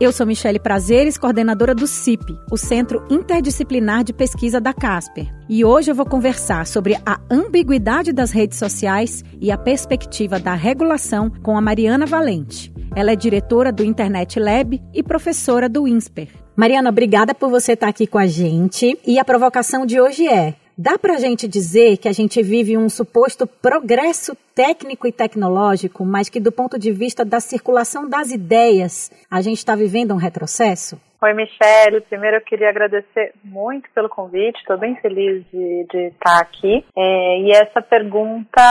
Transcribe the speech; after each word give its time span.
Eu 0.00 0.12
sou 0.12 0.26
Michele 0.26 0.58
Prazeres, 0.58 1.18
coordenadora 1.18 1.74
do 1.74 1.86
CIP, 1.86 2.34
o 2.50 2.56
Centro 2.56 3.06
Interdisciplinar 3.10 4.02
de 4.02 4.14
Pesquisa 4.14 4.58
da 4.58 4.72
Casper. 4.72 5.30
E 5.46 5.62
hoje 5.62 5.90
eu 5.90 5.94
vou 5.94 6.06
conversar 6.06 6.66
sobre 6.66 6.98
a 7.04 7.20
ambiguidade 7.30 8.10
das 8.10 8.30
redes 8.30 8.58
sociais 8.58 9.22
e 9.38 9.52
a 9.52 9.58
perspectiva 9.58 10.40
da 10.40 10.54
regulação 10.54 11.30
com 11.42 11.54
a 11.54 11.60
Mariana 11.60 12.06
Valente. 12.06 12.72
Ela 12.96 13.12
é 13.12 13.16
diretora 13.16 13.70
do 13.70 13.84
Internet 13.84 14.40
Lab 14.40 14.82
e 14.94 15.02
professora 15.02 15.68
do 15.68 15.86
INSPER. 15.86 16.28
Mariana, 16.56 16.88
obrigada 16.88 17.34
por 17.34 17.50
você 17.50 17.72
estar 17.72 17.88
aqui 17.88 18.06
com 18.06 18.16
a 18.16 18.26
gente. 18.26 18.98
E 19.06 19.18
a 19.18 19.24
provocação 19.24 19.84
de 19.84 20.00
hoje 20.00 20.26
é: 20.26 20.54
Dá 20.82 20.98
para 20.98 21.12
a 21.12 21.18
gente 21.18 21.46
dizer 21.46 21.98
que 21.98 22.08
a 22.08 22.12
gente 22.12 22.42
vive 22.42 22.78
um 22.78 22.88
suposto 22.88 23.46
progresso 23.46 24.34
técnico 24.54 25.06
e 25.06 25.12
tecnológico, 25.12 26.06
mas 26.06 26.30
que 26.30 26.40
do 26.40 26.50
ponto 26.50 26.78
de 26.78 26.90
vista 26.90 27.22
da 27.22 27.38
circulação 27.38 28.08
das 28.08 28.30
ideias, 28.30 29.10
a 29.30 29.42
gente 29.42 29.58
está 29.58 29.76
vivendo 29.76 30.14
um 30.14 30.16
retrocesso? 30.16 30.98
Oi, 31.20 31.34
Michelle. 31.34 32.00
Primeiro 32.08 32.38
eu 32.38 32.40
queria 32.40 32.70
agradecer 32.70 33.34
muito 33.44 33.90
pelo 33.94 34.08
convite. 34.08 34.58
Estou 34.58 34.78
bem 34.78 34.96
feliz 35.02 35.44
de, 35.52 35.86
de 35.92 36.06
estar 36.06 36.40
aqui. 36.40 36.82
É, 36.96 37.40
e 37.40 37.50
essa 37.50 37.82
pergunta, 37.82 38.62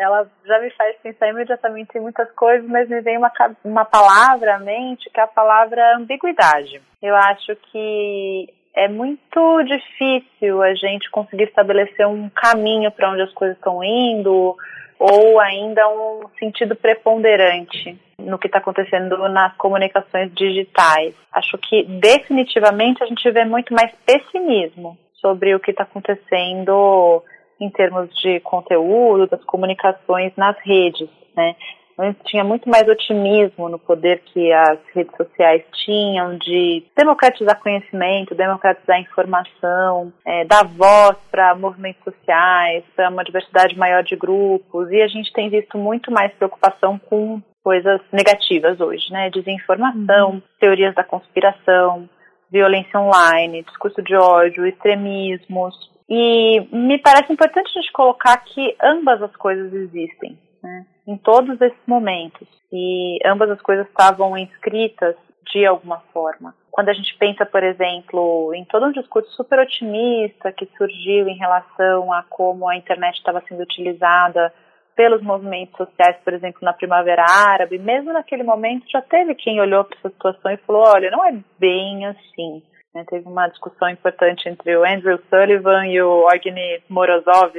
ela 0.00 0.26
já 0.46 0.58
me 0.58 0.70
faz 0.70 0.96
pensar 1.02 1.28
imediatamente 1.28 1.90
em 1.98 2.00
muitas 2.00 2.32
coisas, 2.32 2.66
mas 2.66 2.88
me 2.88 3.02
vem 3.02 3.18
uma, 3.18 3.30
uma 3.62 3.84
palavra 3.84 4.56
à 4.56 4.58
mente, 4.58 5.10
que 5.12 5.20
é 5.20 5.24
a 5.24 5.28
palavra 5.28 5.98
ambiguidade. 5.98 6.80
Eu 7.02 7.14
acho 7.14 7.54
que 7.70 8.55
é 8.76 8.88
muito 8.88 9.62
difícil 9.62 10.62
a 10.62 10.74
gente 10.74 11.10
conseguir 11.10 11.44
estabelecer 11.44 12.06
um 12.06 12.28
caminho 12.28 12.92
para 12.92 13.10
onde 13.10 13.22
as 13.22 13.32
coisas 13.32 13.56
estão 13.56 13.82
indo 13.82 14.54
ou 14.98 15.40
ainda 15.40 15.88
um 15.88 16.28
sentido 16.38 16.76
preponderante 16.76 17.98
no 18.18 18.38
que 18.38 18.46
está 18.46 18.58
acontecendo 18.58 19.16
nas 19.28 19.56
comunicações 19.56 20.32
digitais. 20.34 21.14
Acho 21.32 21.56
que 21.58 21.84
definitivamente 21.84 23.02
a 23.02 23.06
gente 23.06 23.30
vê 23.30 23.44
muito 23.44 23.72
mais 23.72 23.92
pessimismo 24.04 24.98
sobre 25.14 25.54
o 25.54 25.60
que 25.60 25.70
está 25.70 25.84
acontecendo 25.84 27.22
em 27.58 27.70
termos 27.70 28.14
de 28.20 28.40
conteúdo, 28.40 29.26
das 29.26 29.42
comunicações 29.44 30.32
nas 30.36 30.56
redes, 30.58 31.08
né? 31.34 31.56
Antes 31.98 32.22
tinha 32.26 32.44
muito 32.44 32.68
mais 32.68 32.86
otimismo 32.86 33.70
no 33.70 33.78
poder 33.78 34.20
que 34.26 34.52
as 34.52 34.78
redes 34.94 35.16
sociais 35.16 35.64
tinham 35.84 36.36
de 36.36 36.84
democratizar 36.94 37.58
conhecimento, 37.58 38.34
democratizar 38.34 39.00
informação, 39.00 40.12
é, 40.24 40.44
dar 40.44 40.64
voz 40.66 41.16
para 41.30 41.54
movimentos 41.54 42.04
sociais, 42.04 42.84
para 42.94 43.08
uma 43.08 43.24
diversidade 43.24 43.78
maior 43.78 44.02
de 44.02 44.14
grupos. 44.14 44.90
E 44.90 45.00
a 45.00 45.08
gente 45.08 45.32
tem 45.32 45.48
visto 45.48 45.78
muito 45.78 46.12
mais 46.12 46.32
preocupação 46.34 46.98
com 46.98 47.40
coisas 47.64 48.00
negativas 48.12 48.78
hoje, 48.78 49.10
né? 49.10 49.30
Desinformação, 49.30 50.32
uhum. 50.32 50.42
teorias 50.60 50.94
da 50.94 51.02
conspiração, 51.02 52.08
violência 52.50 53.00
online, 53.00 53.62
discurso 53.62 54.02
de 54.02 54.14
ódio, 54.14 54.66
extremismos. 54.66 55.74
E 56.08 56.60
me 56.70 56.98
parece 56.98 57.32
importante 57.32 57.70
a 57.70 57.80
gente 57.80 57.92
colocar 57.92 58.36
que 58.36 58.76
ambas 58.82 59.20
as 59.22 59.34
coisas 59.34 59.72
existem 59.72 60.38
né, 60.62 60.86
em 61.06 61.16
todos 61.16 61.60
esses 61.60 61.86
momentos. 61.86 62.48
E 62.72 63.18
ambas 63.24 63.50
as 63.50 63.60
coisas 63.62 63.86
estavam 63.86 64.36
inscritas 64.36 65.14
de 65.52 65.64
alguma 65.64 66.00
forma. 66.12 66.54
Quando 66.70 66.88
a 66.88 66.92
gente 66.92 67.16
pensa, 67.16 67.46
por 67.46 67.62
exemplo, 67.62 68.52
em 68.54 68.64
todo 68.64 68.86
um 68.86 68.92
discurso 68.92 69.30
super 69.32 69.60
otimista 69.60 70.52
que 70.52 70.68
surgiu 70.76 71.28
em 71.28 71.38
relação 71.38 72.12
a 72.12 72.22
como 72.28 72.68
a 72.68 72.76
internet 72.76 73.16
estava 73.16 73.42
sendo 73.48 73.62
utilizada 73.62 74.52
pelos 74.94 75.22
movimentos 75.22 75.76
sociais, 75.76 76.16
por 76.24 76.32
exemplo, 76.32 76.60
na 76.62 76.72
Primavera 76.72 77.24
Árabe, 77.28 77.78
mesmo 77.78 78.12
naquele 78.12 78.42
momento 78.42 78.90
já 78.90 79.02
teve 79.02 79.34
quem 79.34 79.60
olhou 79.60 79.84
para 79.84 79.98
essa 79.98 80.08
situação 80.08 80.50
e 80.50 80.56
falou: 80.58 80.82
olha, 80.82 81.10
não 81.10 81.24
é 81.24 81.38
bem 81.58 82.06
assim. 82.06 82.62
Né, 82.94 83.04
teve 83.08 83.28
uma 83.28 83.48
discussão 83.48 83.90
importante 83.90 84.48
entre 84.48 84.74
o 84.74 84.84
Andrew 84.84 85.20
Sullivan 85.28 85.86
e 85.86 86.00
o 86.00 86.24
Orgny 86.24 86.82
Morozov 86.88 87.52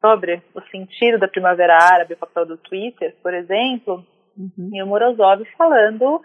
sobre 0.00 0.42
o 0.54 0.60
sentido 0.70 1.18
da 1.18 1.28
Primavera 1.28 1.76
Árabe, 1.76 2.14
o 2.14 2.18
papel 2.18 2.46
do 2.46 2.56
Twitter, 2.56 3.14
por 3.22 3.34
exemplo, 3.34 4.04
uhum. 4.36 4.70
e 4.72 4.82
o 4.82 4.86
Morozov 4.86 5.44
falando, 5.56 6.20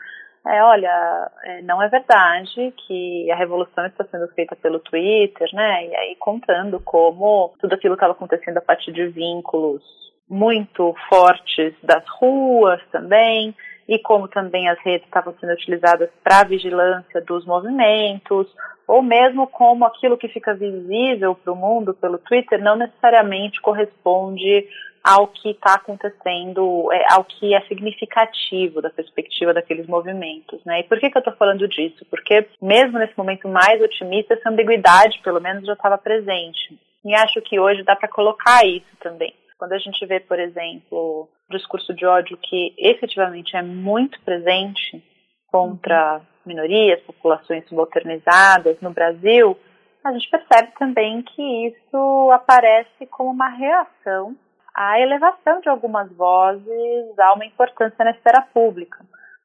é, 0.45 0.63
olha, 0.63 1.31
é, 1.45 1.61
não 1.61 1.81
é 1.81 1.87
verdade 1.87 2.73
que 2.85 3.31
a 3.31 3.35
revolução 3.35 3.85
está 3.85 4.03
sendo 4.05 4.27
feita 4.29 4.55
pelo 4.55 4.79
Twitter, 4.79 5.47
né? 5.53 5.87
E 5.87 5.95
aí 5.95 6.15
contando 6.17 6.79
como 6.79 7.53
tudo 7.59 7.73
aquilo 7.73 7.93
estava 7.95 8.13
acontecendo 8.13 8.57
a 8.57 8.61
partir 8.61 8.91
de 8.91 9.07
vínculos 9.07 9.81
muito 10.29 10.93
fortes 11.09 11.73
das 11.83 12.03
ruas 12.19 12.81
também, 12.91 13.55
e 13.87 13.99
como 13.99 14.27
também 14.27 14.69
as 14.69 14.79
redes 14.79 15.05
estavam 15.05 15.33
sendo 15.39 15.53
utilizadas 15.53 16.09
para 16.23 16.43
vigilância 16.43 17.21
dos 17.21 17.45
movimentos, 17.45 18.47
ou 18.87 19.01
mesmo 19.01 19.47
como 19.47 19.85
aquilo 19.85 20.17
que 20.17 20.27
fica 20.27 20.53
visível 20.53 21.35
para 21.35 21.53
o 21.53 21.55
mundo 21.55 21.93
pelo 21.93 22.17
Twitter 22.17 22.61
não 22.61 22.75
necessariamente 22.75 23.61
corresponde 23.61 24.67
ao 25.03 25.27
que 25.27 25.49
está 25.49 25.73
acontecendo, 25.73 26.89
é, 26.93 27.13
ao 27.13 27.25
que 27.25 27.53
é 27.53 27.59
significativo 27.61 28.81
da 28.81 28.89
perspectiva 28.89 29.53
daqueles 29.53 29.85
movimentos, 29.85 30.63
né? 30.63 30.79
E 30.79 30.83
por 30.83 30.97
que, 30.97 31.09
que 31.09 31.17
eu 31.17 31.19
estou 31.19 31.35
falando 31.35 31.67
disso? 31.67 32.05
Porque 32.09 32.47
mesmo 32.61 32.97
nesse 32.97 33.17
momento 33.17 33.49
mais 33.49 33.81
otimista, 33.81 34.33
essa 34.33 34.49
ambiguidade, 34.49 35.19
pelo 35.21 35.41
menos, 35.41 35.65
já 35.65 35.73
estava 35.73 35.97
presente. 35.97 36.79
E 37.03 37.13
acho 37.15 37.41
que 37.41 37.59
hoje 37.59 37.83
dá 37.83 37.97
para 37.97 38.07
colocar 38.07 38.65
isso 38.65 38.95
também. 39.01 39.33
Quando 39.63 39.71
a 39.71 39.79
gente 39.79 40.05
vê, 40.05 40.19
por 40.19 40.37
exemplo, 40.37 40.91
o 40.91 41.29
discurso 41.49 41.93
de 41.93 42.05
ódio 42.05 42.35
que 42.35 42.75
efetivamente 42.77 43.55
é 43.55 43.61
muito 43.61 44.19
presente 44.19 45.01
contra 45.49 46.19
minorias, 46.45 46.99
populações 47.03 47.65
subalternizadas 47.69 48.77
no 48.81 48.91
Brasil, 48.91 49.57
a 50.03 50.11
gente 50.11 50.29
percebe 50.29 50.73
também 50.77 51.21
que 51.21 51.67
isso 51.67 52.29
aparece 52.33 53.05
como 53.09 53.31
uma 53.31 53.47
reação 53.47 54.35
à 54.75 54.99
elevação 54.99 55.61
de 55.61 55.69
algumas 55.69 56.11
vozes 56.11 57.17
a 57.17 57.31
uma 57.31 57.45
importância 57.45 58.03
na 58.03 58.11
esfera 58.11 58.41
pública. 58.53 58.99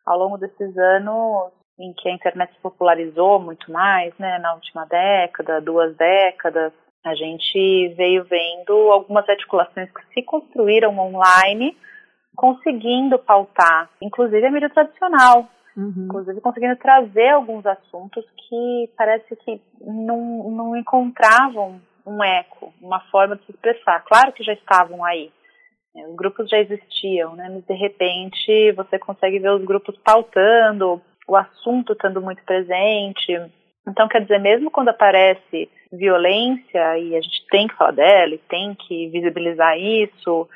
Ao 0.04 0.18
longo 0.18 0.36
desses 0.36 0.76
anos 0.76 1.52
em 1.78 1.92
que 1.92 2.08
a 2.08 2.12
internet 2.12 2.52
se 2.54 2.60
popularizou 2.60 3.38
muito 3.38 3.70
mais, 3.70 4.12
né, 4.18 4.40
na 4.40 4.52
última 4.54 4.84
década, 4.84 5.60
duas 5.60 5.96
décadas, 5.96 6.72
a 7.04 7.14
gente 7.14 7.88
veio 7.96 8.24
vendo 8.24 8.72
algumas 8.92 9.28
articulações 9.28 9.90
que 9.90 10.14
se 10.14 10.22
construíram 10.22 10.98
online, 10.98 11.76
conseguindo 12.36 13.18
pautar, 13.18 13.90
inclusive 14.00 14.46
a 14.46 14.50
mídia 14.50 14.70
tradicional, 14.70 15.48
Uhum. 15.78 16.06
Inclusive 16.06 16.40
conseguindo 16.40 16.74
trazer 16.76 17.28
alguns 17.28 17.64
assuntos 17.64 18.24
que 18.48 18.90
parece 18.96 19.36
que 19.36 19.62
não, 19.80 20.50
não 20.50 20.76
encontravam 20.76 21.80
um 22.04 22.24
eco, 22.24 22.74
uma 22.82 22.98
forma 23.12 23.36
de 23.36 23.44
se 23.44 23.52
expressar. 23.52 24.02
Claro 24.04 24.32
que 24.32 24.42
já 24.42 24.54
estavam 24.54 25.04
aí, 25.04 25.30
né? 25.94 26.04
os 26.08 26.16
grupos 26.16 26.50
já 26.50 26.58
existiam, 26.58 27.36
né? 27.36 27.48
mas 27.48 27.64
de 27.64 27.74
repente 27.74 28.72
você 28.72 28.98
consegue 28.98 29.38
ver 29.38 29.52
os 29.52 29.64
grupos 29.64 29.96
pautando, 29.98 31.00
o 31.28 31.36
assunto 31.36 31.92
estando 31.92 32.20
muito 32.20 32.42
presente. 32.42 33.40
Então, 33.88 34.08
quer 34.08 34.22
dizer, 34.22 34.38
mesmo 34.38 34.70
quando 34.70 34.88
aparece 34.88 35.70
violência, 35.92 36.98
e 36.98 37.16
a 37.16 37.20
gente 37.20 37.46
tem 37.50 37.66
que 37.66 37.74
falar 37.74 37.92
dela, 37.92 38.34
e 38.34 38.38
tem 38.38 38.74
que 38.74 39.08
visibilizar 39.08 39.78
isso, 39.78 40.48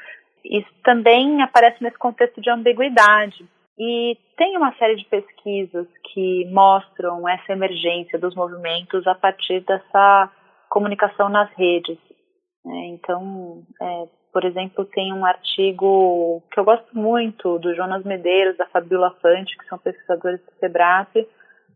isso 0.45 0.69
também 0.85 1.43
aparece 1.43 1.83
nesse 1.83 1.99
contexto 1.99 2.41
de 2.41 2.51
ambiguidade. 2.51 3.45
E 3.79 4.17
tem 4.37 4.57
uma 4.57 4.75
série 4.75 4.97
de 4.97 5.05
pesquisas 5.07 5.87
que 6.13 6.47
mostram 6.53 7.27
essa 7.29 7.53
emergência 7.53 8.19
dos 8.19 8.35
movimentos 8.35 9.07
a 9.07 9.15
partir 9.15 9.61
dessa 9.61 10.31
comunicação 10.69 11.29
nas 11.29 11.51
redes. 11.55 11.99
Né? 12.65 12.87
Então, 12.89 13.63
é, 13.81 14.05
por 14.33 14.45
exemplo, 14.45 14.85
tem 14.85 15.13
um 15.13 15.25
artigo 15.25 16.43
que 16.53 16.61
eu 16.61 16.65
gosto 16.65 16.97
muito 16.97 17.59
do 17.59 17.75
Jonas 17.75 18.05
Medeiros, 18.05 18.57
da 18.57 18.67
Fabiola 18.67 19.17
Fante, 19.23 19.57
que 19.57 19.67
são 19.67 19.79
pesquisadores 19.79 20.41
do 20.41 20.53
SEBRAP, 20.59 21.27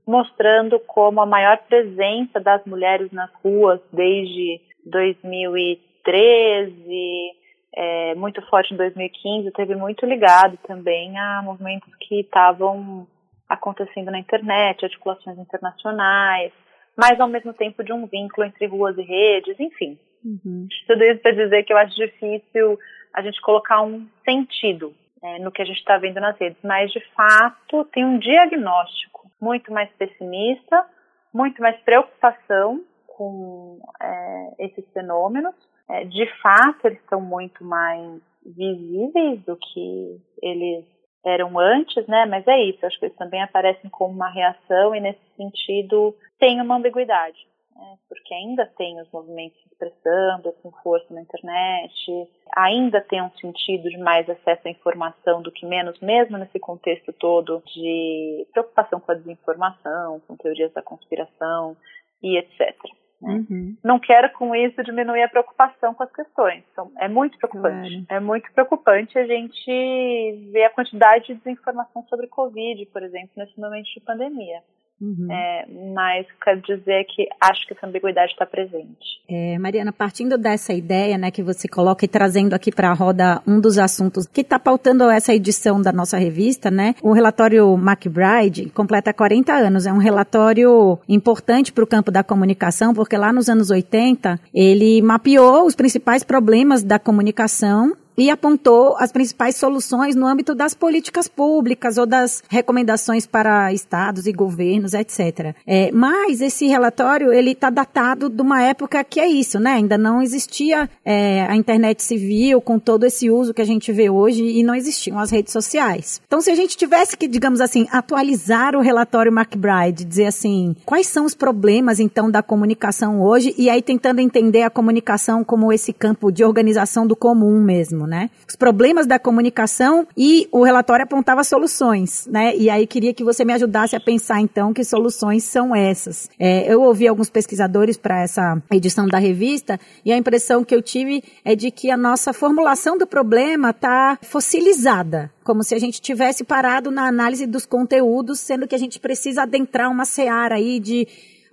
mostrando 0.07 0.79
como 0.81 1.21
a 1.21 1.27
maior 1.27 1.59
presença 1.67 2.41
das 2.41 2.65
mulheres 2.65 3.11
nas 3.11 3.31
ruas 3.43 3.81
desde 3.93 4.61
2013 4.85 7.35
é, 7.77 8.15
muito 8.15 8.41
forte 8.49 8.73
em 8.73 8.77
2015, 8.77 9.51
teve 9.51 9.77
muito 9.77 10.07
ligado 10.07 10.57
também 10.67 11.17
a 11.19 11.43
movimentos 11.43 11.95
que 12.01 12.21
estavam 12.21 13.07
acontecendo 13.47 14.11
na 14.11 14.19
internet, 14.19 14.85
articulações 14.85 15.39
internacionais, 15.39 16.53
mas 16.97 17.21
ao 17.21 17.29
mesmo 17.29 17.53
tempo 17.53 17.85
de 17.85 17.93
um 17.93 18.07
vínculo 18.07 18.47
entre 18.47 18.67
ruas 18.67 18.97
e 18.97 19.03
redes, 19.03 19.61
enfim. 19.61 19.99
Uhum. 20.25 20.67
Tudo 20.87 21.05
isso 21.05 21.21
para 21.21 21.33
dizer 21.33 21.63
que 21.65 21.73
eu 21.73 21.77
acho 21.77 21.95
difícil 21.95 22.79
a 23.13 23.21
gente 23.21 23.41
colocar 23.43 23.83
um 23.83 24.07
sentido 24.25 24.95
é, 25.23 25.39
no 25.39 25.53
que 25.53 25.61
a 25.61 25.65
gente 25.65 25.79
está 25.79 25.99
vendo 25.99 26.19
nas 26.19 26.39
redes, 26.39 26.59
mas 26.65 26.91
de 26.91 27.01
fato 27.15 27.85
tem 27.93 28.05
um 28.05 28.19
diagnóstico 28.19 29.26
muito 29.41 29.73
mais 29.73 29.91
pessimista, 29.93 30.87
muito 31.33 31.61
mais 31.61 31.79
preocupação 31.83 32.83
com 33.07 33.79
é, 34.01 34.55
esses 34.59 34.85
fenômenos. 34.93 35.55
É, 35.89 36.05
de 36.05 36.27
fato, 36.43 36.87
eles 36.87 37.01
estão 37.01 37.21
muito 37.21 37.65
mais 37.65 38.21
visíveis 38.45 39.43
do 39.45 39.57
que 39.57 40.21
eles 40.43 40.85
eram 41.25 41.59
antes, 41.59 42.07
né? 42.07 42.27
Mas 42.27 42.47
é 42.47 42.59
isso, 42.63 42.87
acho 42.87 42.99
que 42.99 43.07
eles 43.07 43.17
também 43.17 43.43
aparecem 43.43 43.91
como 43.91 44.15
uma 44.15 44.31
reação 44.31 44.95
e 44.95 45.01
nesse 45.01 45.21
sentido 45.37 46.15
tem 46.39 46.61
uma 46.61 46.77
ambiguidade, 46.77 47.39
né? 47.79 47.97
porque 48.09 48.35
ainda 48.35 48.67
tem 48.77 49.01
os 49.01 49.11
movimentos 49.11 49.61
se 49.61 49.69
expressando 49.69 50.53
com 50.63 50.71
força 50.83 51.13
na 51.13 51.21
internet, 51.21 52.29
ainda 52.57 53.01
tem 53.01 53.23
um 53.23 53.31
sentido 53.33 53.89
de 53.89 53.99
mais 53.99 54.29
acesso 54.29 54.67
à 54.67 54.71
informação 54.71 55.43
do 55.43 55.53
que 55.53 55.67
menos, 55.67 55.99
mesmo 56.01 56.39
nesse 56.39 56.59
contexto 56.59 57.13
todo 57.13 57.63
de 57.67 58.47
preocupação 58.53 59.01
com 59.01 59.13
a 59.13 59.15
desinformação, 59.15 60.21
com 60.27 60.37
teorias 60.37 60.73
da 60.73 60.83
conspiração 60.83 61.77
e 62.23 62.39
etc. 62.39 62.75
Né? 63.21 63.45
Uhum. 63.49 63.77
Não 63.83 63.99
quero 63.99 64.31
com 64.33 64.55
isso 64.55 64.83
diminuir 64.83 65.23
a 65.23 65.29
preocupação 65.29 65.95
com 65.95 66.03
as 66.03 66.13
questões. 66.13 66.63
Então, 66.73 66.93
é 66.99 67.09
muito 67.09 67.39
preocupante. 67.39 68.05
Claro. 68.07 68.07
É 68.11 68.21
muito 68.21 68.53
preocupante 68.53 69.19
a 69.19 69.27
gente 69.27 70.51
ver 70.53 70.65
a 70.65 70.71
quantidade 70.71 71.27
de 71.27 71.35
desinformação 71.35 72.05
sobre 72.09 72.27
Covid, 72.27 72.85
por 72.87 73.03
exemplo, 73.03 73.31
nesse 73.37 73.59
momento 73.59 73.87
de 73.87 74.01
pandemia. 74.01 74.63
Uhum. 75.01 75.31
É, 75.31 75.67
mas 75.95 76.27
quero 76.43 76.61
dizer 76.63 77.05
que 77.05 77.29
acho 77.41 77.67
que 77.67 77.75
essa 77.75 77.87
ambiguidade 77.87 78.33
está 78.33 78.47
presente. 78.47 79.21
É, 79.29 79.59
Mariana, 79.59 79.93
partindo 79.93 80.39
dessa 80.39 80.73
ideia 80.73 81.19
né, 81.19 81.31
que 81.31 81.43
você 81.43 81.69
coloca 81.69 82.05
e 82.05 82.09
trazendo 82.09 82.55
aqui 82.55 82.73
para 82.73 82.91
a 82.91 82.95
roda 82.95 83.43
um 83.47 83.61
dos 83.61 83.79
assuntos 83.79 84.27
que 84.27 84.41
está 84.41 84.59
pautando 84.59 85.05
essa 85.11 85.35
edição 85.35 85.83
da 85.83 85.93
nossa 85.93 86.17
revista, 86.17 86.71
né? 86.71 86.95
O 87.03 87.13
relatório 87.13 87.75
McBride 87.75 88.71
completa 88.71 89.13
40 89.13 89.53
anos. 89.53 89.87
É 89.87 89.93
um 89.93 89.99
relatório 89.99 90.99
importante 91.09 91.73
para 91.73 91.85
o 91.85 91.87
campo 91.87 92.11
da 92.11 92.25
comunicação, 92.25 92.95
porque 92.95 93.17
lá 93.17 93.33
nos 93.33 93.49
anos 93.49 93.71
80 93.71 94.41
ele 94.55 95.03
mapeou 95.03 95.67
os 95.67 95.75
principais 95.75 96.25
problemas 96.25 96.83
da 96.83 96.99
comunicação 96.99 97.95
e 98.17 98.31
apontou 98.31 98.97
as 98.99 99.13
principais 99.13 99.57
soluções 99.57 100.15
no 100.15 100.27
âmbito 100.27 100.55
das 100.55 100.75
políticas 100.75 101.29
públicas 101.29 101.99
ou 101.99 102.07
das 102.07 102.43
recomendações 102.49 103.27
para 103.27 103.73
estados 103.73 104.27
e 104.27 104.33
governos, 104.33 104.95
etc. 104.95 105.55
É, 105.67 105.91
mas 105.93 106.41
esse 106.41 106.67
relatório 106.67 107.33
ele 107.33 107.53
está 107.53 107.71
datado 107.71 108.29
de 108.29 108.41
uma 108.41 108.63
época 108.63 109.05
que 109.05 109.21
é 109.21 109.27
isso, 109.27 109.59
né? 109.59 109.73
Ainda 109.73 109.99
não 109.99 110.23
existia 110.23 110.89
é, 111.05 111.43
a 111.43 111.57
internet 111.57 112.03
civil 112.03 112.61
com 112.61 112.79
todo 112.79 113.05
esse 113.05 113.31
uso 113.31 113.53
que 113.53 113.63
a 113.63 113.67
gente 113.67 113.93
vê 113.93 114.09
hoje 114.09 114.45
e 114.45 114.63
não 114.63 114.75
existiam 114.75 115.19
as 115.19 115.31
redes 115.31 115.53
sociais. 115.53 116.21
Então, 116.27 116.41
se 116.41 116.51
a 116.51 116.55
gente 116.55 116.77
tivesse 116.77 117.17
que, 117.17 117.29
digamos 117.29 117.61
assim, 117.61 117.87
atualizar 117.91 118.75
o 118.75 118.81
relatório 118.81 119.33
McBride, 119.33 120.05
dizer 120.05 120.27
assim, 120.27 120.75
quais 120.85 121.07
são 121.07 121.25
os 121.25 121.35
problemas 121.35 122.01
então 122.01 122.31
da 122.31 122.43
comunicação 122.43 123.21
hoje 123.21 123.55
e 123.59 123.69
aí 123.69 123.83
tentando 123.83 124.21
entender 124.21 124.63
a 124.63 124.71
comunicação 124.71 125.45
como 125.45 125.73
esse 125.73 125.93
campo 125.93 126.31
de 126.31 126.45
organização 126.45 127.07
do 127.07 127.17
comum 127.17 127.61
mesmo 127.61 128.06
né? 128.07 128.31
Os 128.49 128.57
problemas 128.57 129.07
da 129.07 129.19
comunicação 129.19 130.07
e 130.17 130.49
o 130.53 130.63
relatório 130.63 131.05
apontava 131.05 131.43
soluções, 131.45 132.27
né? 132.27 132.57
E 132.57 132.71
aí 132.71 132.87
queria 132.87 133.13
que 133.13 133.25
você 133.25 133.45
me 133.45 133.53
ajudasse 133.53 133.97
a 133.97 134.01
pensar 134.01 134.41
então 134.41 134.73
que 134.73 134.85
soluções 134.85 135.45
são 135.45 135.75
essas. 135.75 136.31
É, 136.39 136.73
eu 136.73 136.83
ouvi 136.83 137.07
alguns 137.09 137.31
pesquisadores 137.31 137.97
para 137.97 138.23
essa 138.23 138.63
edição 138.71 139.07
da 139.07 139.19
revista 139.19 139.79
e 140.05 140.13
a 140.13 140.17
impressão 140.17 140.65
que 140.65 140.75
eu 140.75 140.83
tive 140.83 141.23
é 141.45 141.55
de 141.55 141.71
que 141.71 141.91
a 141.91 141.97
nossa 141.97 142.33
formulação 142.33 142.97
do 142.97 143.07
problema 143.07 143.71
está 143.71 144.19
fossilizada, 144.23 145.31
como 145.45 145.63
se 145.63 145.75
a 145.75 145.79
gente 145.79 146.01
tivesse 146.01 146.45
parado 146.45 146.91
na 146.91 147.07
análise 147.07 147.47
dos 147.47 147.67
conteúdos, 147.67 148.41
sendo 148.41 148.67
que 148.67 148.75
a 148.75 148.79
gente 148.79 149.01
precisa 149.01 149.43
adentrar 149.43 149.91
uma 149.91 150.05
seara 150.05 150.57
aí 150.57 150.81
de 150.81 151.07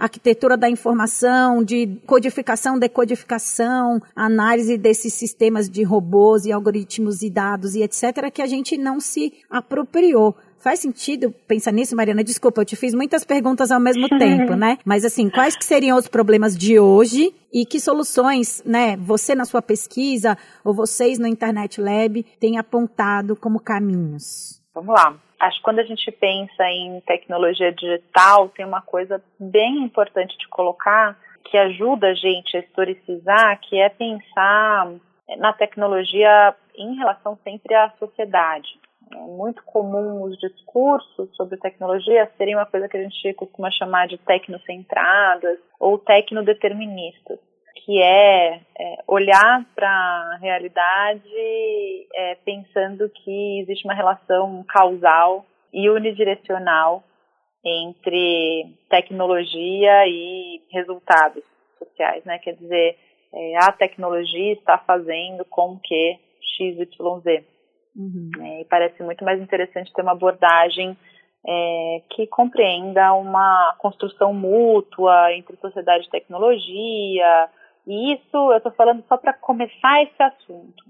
arquitetura 0.04 0.58
da 0.58 0.70
informação, 0.70 1.64
de 1.64 1.98
codificação, 2.06 2.78
decodificação, 2.78 4.02
análise 4.14 4.78
desses 4.78 5.14
sistemas 5.14 5.70
de 5.70 5.82
robôs 5.82 6.46
e 6.46 6.52
algoritmos 6.52 7.22
e 7.22 7.30
dados 7.30 7.74
e 7.74 7.84
etc., 7.84 8.30
que 8.32 8.42
a 8.42 8.46
gente 8.46 8.78
não 8.78 9.00
se 9.00 9.32
apropriou. 9.50 10.36
Faz 10.60 10.82
sentido 10.82 11.34
pensar 11.48 11.72
nisso, 11.72 11.96
Mariana? 11.96 12.24
Desculpa, 12.24 12.62
eu 12.62 12.66
te 12.66 12.76
fiz 12.76 12.94
muitas 12.94 13.24
perguntas 13.24 13.72
ao 13.72 13.80
mesmo 13.80 14.08
tempo, 14.10 14.56
né? 14.56 14.78
Mas 14.86 15.06
assim, 15.06 15.30
quais 15.30 15.56
que 15.56 15.64
seriam 15.64 15.98
os 15.98 16.08
problemas 16.08 16.58
de 16.58 16.80
hoje 16.80 17.34
e 17.52 17.66
que 17.66 17.80
soluções, 17.80 18.62
né, 18.66 18.98
você 18.98 19.36
na 19.36 19.46
sua 19.46 19.62
pesquisa 19.62 20.38
ou 20.64 20.74
vocês 20.74 21.18
no 21.18 21.28
Internet 21.28 21.80
Lab 21.80 22.26
têm 22.40 22.58
apontado 22.58 23.36
como 23.36 23.60
caminhos? 23.60 24.62
Vamos 24.74 24.94
lá. 24.94 25.18
Acho 25.44 25.58
que 25.58 25.64
quando 25.64 25.80
a 25.80 25.84
gente 25.84 26.10
pensa 26.10 26.64
em 26.70 27.02
tecnologia 27.02 27.70
digital, 27.74 28.48
tem 28.48 28.66
uma 28.66 28.82
coisa 28.82 29.22
bem 29.38 29.80
importante 29.80 30.38
de 30.38 30.48
colocar 30.48 31.20
que 31.44 31.58
ajuda 31.58 32.08
a 32.08 32.14
gente 32.14 32.56
a 32.56 32.62
historicizar, 32.62 33.60
que 33.60 33.78
é 33.78 33.90
pensar 33.90 34.90
na 35.38 35.52
tecnologia 35.52 36.56
em 36.78 36.96
relação 36.96 37.38
sempre 37.44 37.76
à 37.76 37.92
sociedade. 38.00 38.70
É 39.12 39.18
muito 39.18 39.62
comum 39.66 40.24
os 40.24 40.38
discursos 40.40 41.36
sobre 41.36 41.58
tecnologia 41.58 42.32
serem 42.38 42.56
uma 42.56 42.66
coisa 42.66 42.88
que 42.88 42.96
a 42.96 43.04
gente 43.04 43.34
costuma 43.34 43.70
chamar 43.70 44.08
de 44.08 44.18
tecnocentradas 44.20 45.60
ou 45.78 46.00
tecnodeterministas 46.00 47.38
que 47.76 48.02
é, 48.02 48.62
é 48.78 48.98
olhar 49.08 49.66
para 49.76 49.90
a 49.90 50.38
realidade 50.42 51.24
é, 52.16 52.36
pensando 52.46 53.10
que 53.10 53.62
existe 53.62 53.86
uma 53.86 53.94
relação 53.94 54.64
causal 54.68 55.46
e 55.74 55.90
unidirecional 55.90 57.04
entre 57.66 58.76
tecnologia 58.90 60.08
e 60.08 60.62
resultados 60.72 61.44
sociais, 61.80 62.24
né? 62.26 62.38
Quer 62.40 62.56
dizer, 62.56 62.98
é, 63.34 63.58
a 63.64 63.72
tecnologia 63.72 64.54
está 64.54 64.78
fazendo 64.78 65.44
com 65.46 65.80
que 65.80 66.20
X, 66.58 66.80
Y, 66.80 67.20
Z. 67.22 67.44
Uhum. 67.96 68.32
É, 68.42 68.62
e 68.62 68.66
parece 68.66 69.02
muito 69.04 69.24
mais 69.24 69.42
interessante 69.42 69.94
ter 69.94 70.02
uma 70.02 70.12
abordagem 70.12 70.98
é, 71.46 72.02
que 72.12 72.28
compreenda 72.28 73.14
uma 73.14 73.76
construção 73.80 74.34
mútua 74.34 75.34
entre 75.34 75.58
sociedade 75.58 76.06
e 76.08 76.12
tecnologia, 76.12 77.50
e 77.86 78.14
isso 78.14 78.52
eu 78.52 78.58
estou 78.58 78.72
falando 78.74 79.04
só 79.08 79.18
para 79.18 79.34
começar 79.34 80.04
esse 80.04 80.22
assunto, 80.22 80.84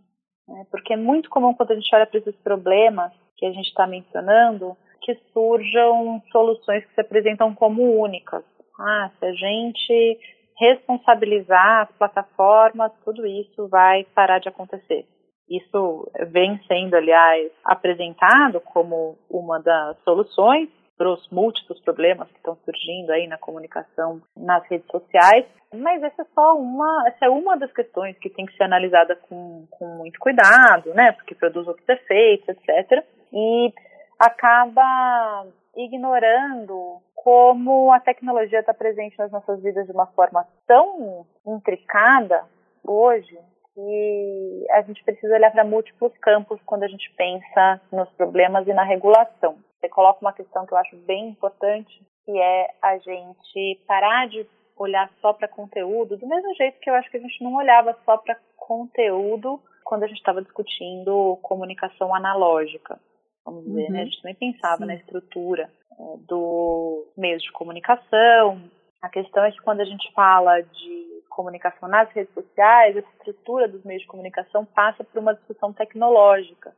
né? 0.48 0.66
porque 0.70 0.94
é 0.94 0.98
muito 0.98 1.30
comum 1.30 1.54
quando 1.54 1.72
a 1.72 1.76
gente 1.76 1.94
olha 1.96 2.06
para 2.06 2.20
esses 2.20 2.36
problemas 2.38 3.12
que 3.38 3.46
a 3.46 3.52
gente 3.52 3.68
está 3.68 3.88
mencionando, 3.88 4.78
que 5.02 5.16
surjam 5.34 6.22
soluções 6.32 6.86
que 6.86 6.94
se 6.94 7.02
apresentam 7.02 7.54
como 7.54 8.00
únicas. 8.00 8.44
Ah, 8.80 9.12
se 9.20 9.26
a 9.26 9.34
gente 9.34 10.20
responsabilizar 10.58 11.82
as 11.82 11.92
plataformas, 11.98 12.92
tudo 13.04 13.26
isso 13.26 13.68
vai 13.68 14.06
parar 14.16 14.40
de 14.40 14.50
acontecer. 14.50 15.06
Isso 15.50 16.10
vem 16.30 16.60
sendo, 16.68 16.96
aliás, 16.96 17.52
apresentado 17.66 18.62
como 18.62 19.18
uma 19.30 19.60
das 19.60 19.98
soluções, 20.04 20.70
para 20.98 21.12
os 21.12 21.28
múltiplos 21.30 21.80
problemas 21.82 22.30
que 22.30 22.38
estão 22.38 22.56
surgindo 22.64 23.12
aí 23.12 23.28
na 23.28 23.38
comunicação 23.38 24.22
nas 24.36 24.66
redes 24.68 24.88
sociais. 24.92 25.46
Mas 25.74 26.04
essa 26.04 26.22
é 26.22 26.26
só 26.36 26.56
uma, 26.58 27.08
essa 27.08 27.26
é 27.26 27.30
uma 27.30 27.58
das 27.58 27.72
questões 27.74 28.18
que 28.20 28.30
tem 28.30 28.46
que 28.46 28.56
ser 28.56 28.64
analisada 28.64 29.16
com, 29.16 29.66
com 29.72 29.86
muito 29.98 30.20
cuidado, 30.20 30.94
né? 30.94 31.12
Porque 31.14 31.36
produz 31.36 31.68
outros 31.68 31.88
efeitos, 31.90 32.48
etc. 32.48 33.04
E 33.32 33.74
acaba 34.20 35.48
ignorando 35.76 37.02
como 37.16 37.92
a 37.92 38.00
tecnologia 38.00 38.60
está 38.60 38.74
presente 38.74 39.18
nas 39.18 39.32
nossas 39.32 39.62
vidas 39.62 39.88
de 39.88 39.92
uma 39.92 40.08
forma 40.08 40.46
tão 40.68 41.26
intricada 41.48 42.44
hoje 42.86 43.38
que 43.74 44.68
a 44.72 44.82
gente 44.84 45.04
precisa 45.04 45.34
olhar 45.34 45.52
para 45.52 45.64
múltiplos 45.64 46.16
campos 46.20 46.62
quando 46.64 46.84
a 46.84 46.88
gente 46.88 47.12
pensa 47.16 47.82
nos 47.92 48.10
problemas 48.12 48.68
e 48.68 48.74
na 48.74 48.84
regulação 48.84 49.58
você 49.84 49.90
coloca 49.90 50.20
uma 50.22 50.32
questão 50.32 50.66
que 50.66 50.74
eu 50.74 50.78
acho 50.78 50.96
bem 50.96 51.30
importante, 51.30 52.02
que 52.24 52.32
é 52.40 52.68
a 52.82 52.98
gente 52.98 53.84
parar 53.86 54.30
de 54.30 54.48
olhar 54.78 55.12
só 55.22 55.34
para 55.34 55.48
conteúdo, 55.48 56.18
do 56.18 56.26
mesmo 56.26 56.54
jeito 56.56 56.80
que 56.80 56.90
eu 56.90 56.96
acho 56.96 57.12
que 57.12 57.18
a 57.18 57.20
gente 57.20 57.44
não 57.44 57.54
olhava 57.56 57.98
só 58.06 58.18
para 58.18 58.38
conteúdo 58.56 59.62
quando 59.84 60.04
a 60.04 60.08
gente 60.08 60.18
estava 60.18 60.42
discutindo 60.42 61.38
comunicação 61.42 62.16
analógica, 62.16 62.98
vamos 63.46 63.66
dizer, 63.66 63.88
uhum. 63.88 63.92
né? 63.92 64.02
A 64.02 64.06
gente 64.06 64.22
também 64.22 64.36
pensava 64.36 64.78
Sim. 64.78 64.86
na 64.86 64.96
estrutura 64.96 65.70
é, 65.92 66.18
do 66.26 67.06
meios 67.18 67.44
de 67.44 67.52
comunicação. 67.52 68.62
A 69.02 69.10
questão 69.10 69.44
é 69.44 69.52
que 69.52 69.62
quando 69.62 69.82
a 69.82 69.86
gente 69.86 70.12
fala 70.14 70.62
de 70.62 71.24
comunicação 71.30 71.90
nas 71.90 72.10
redes 72.12 72.34
sociais, 72.34 72.96
a 72.96 73.00
estrutura 73.02 73.68
dos 73.68 73.84
meios 73.84 74.04
de 74.04 74.08
comunicação 74.08 74.66
passa 74.66 75.04
por 75.04 75.20
uma 75.20 75.34
discussão 75.34 75.74
tecnológica 75.74 76.74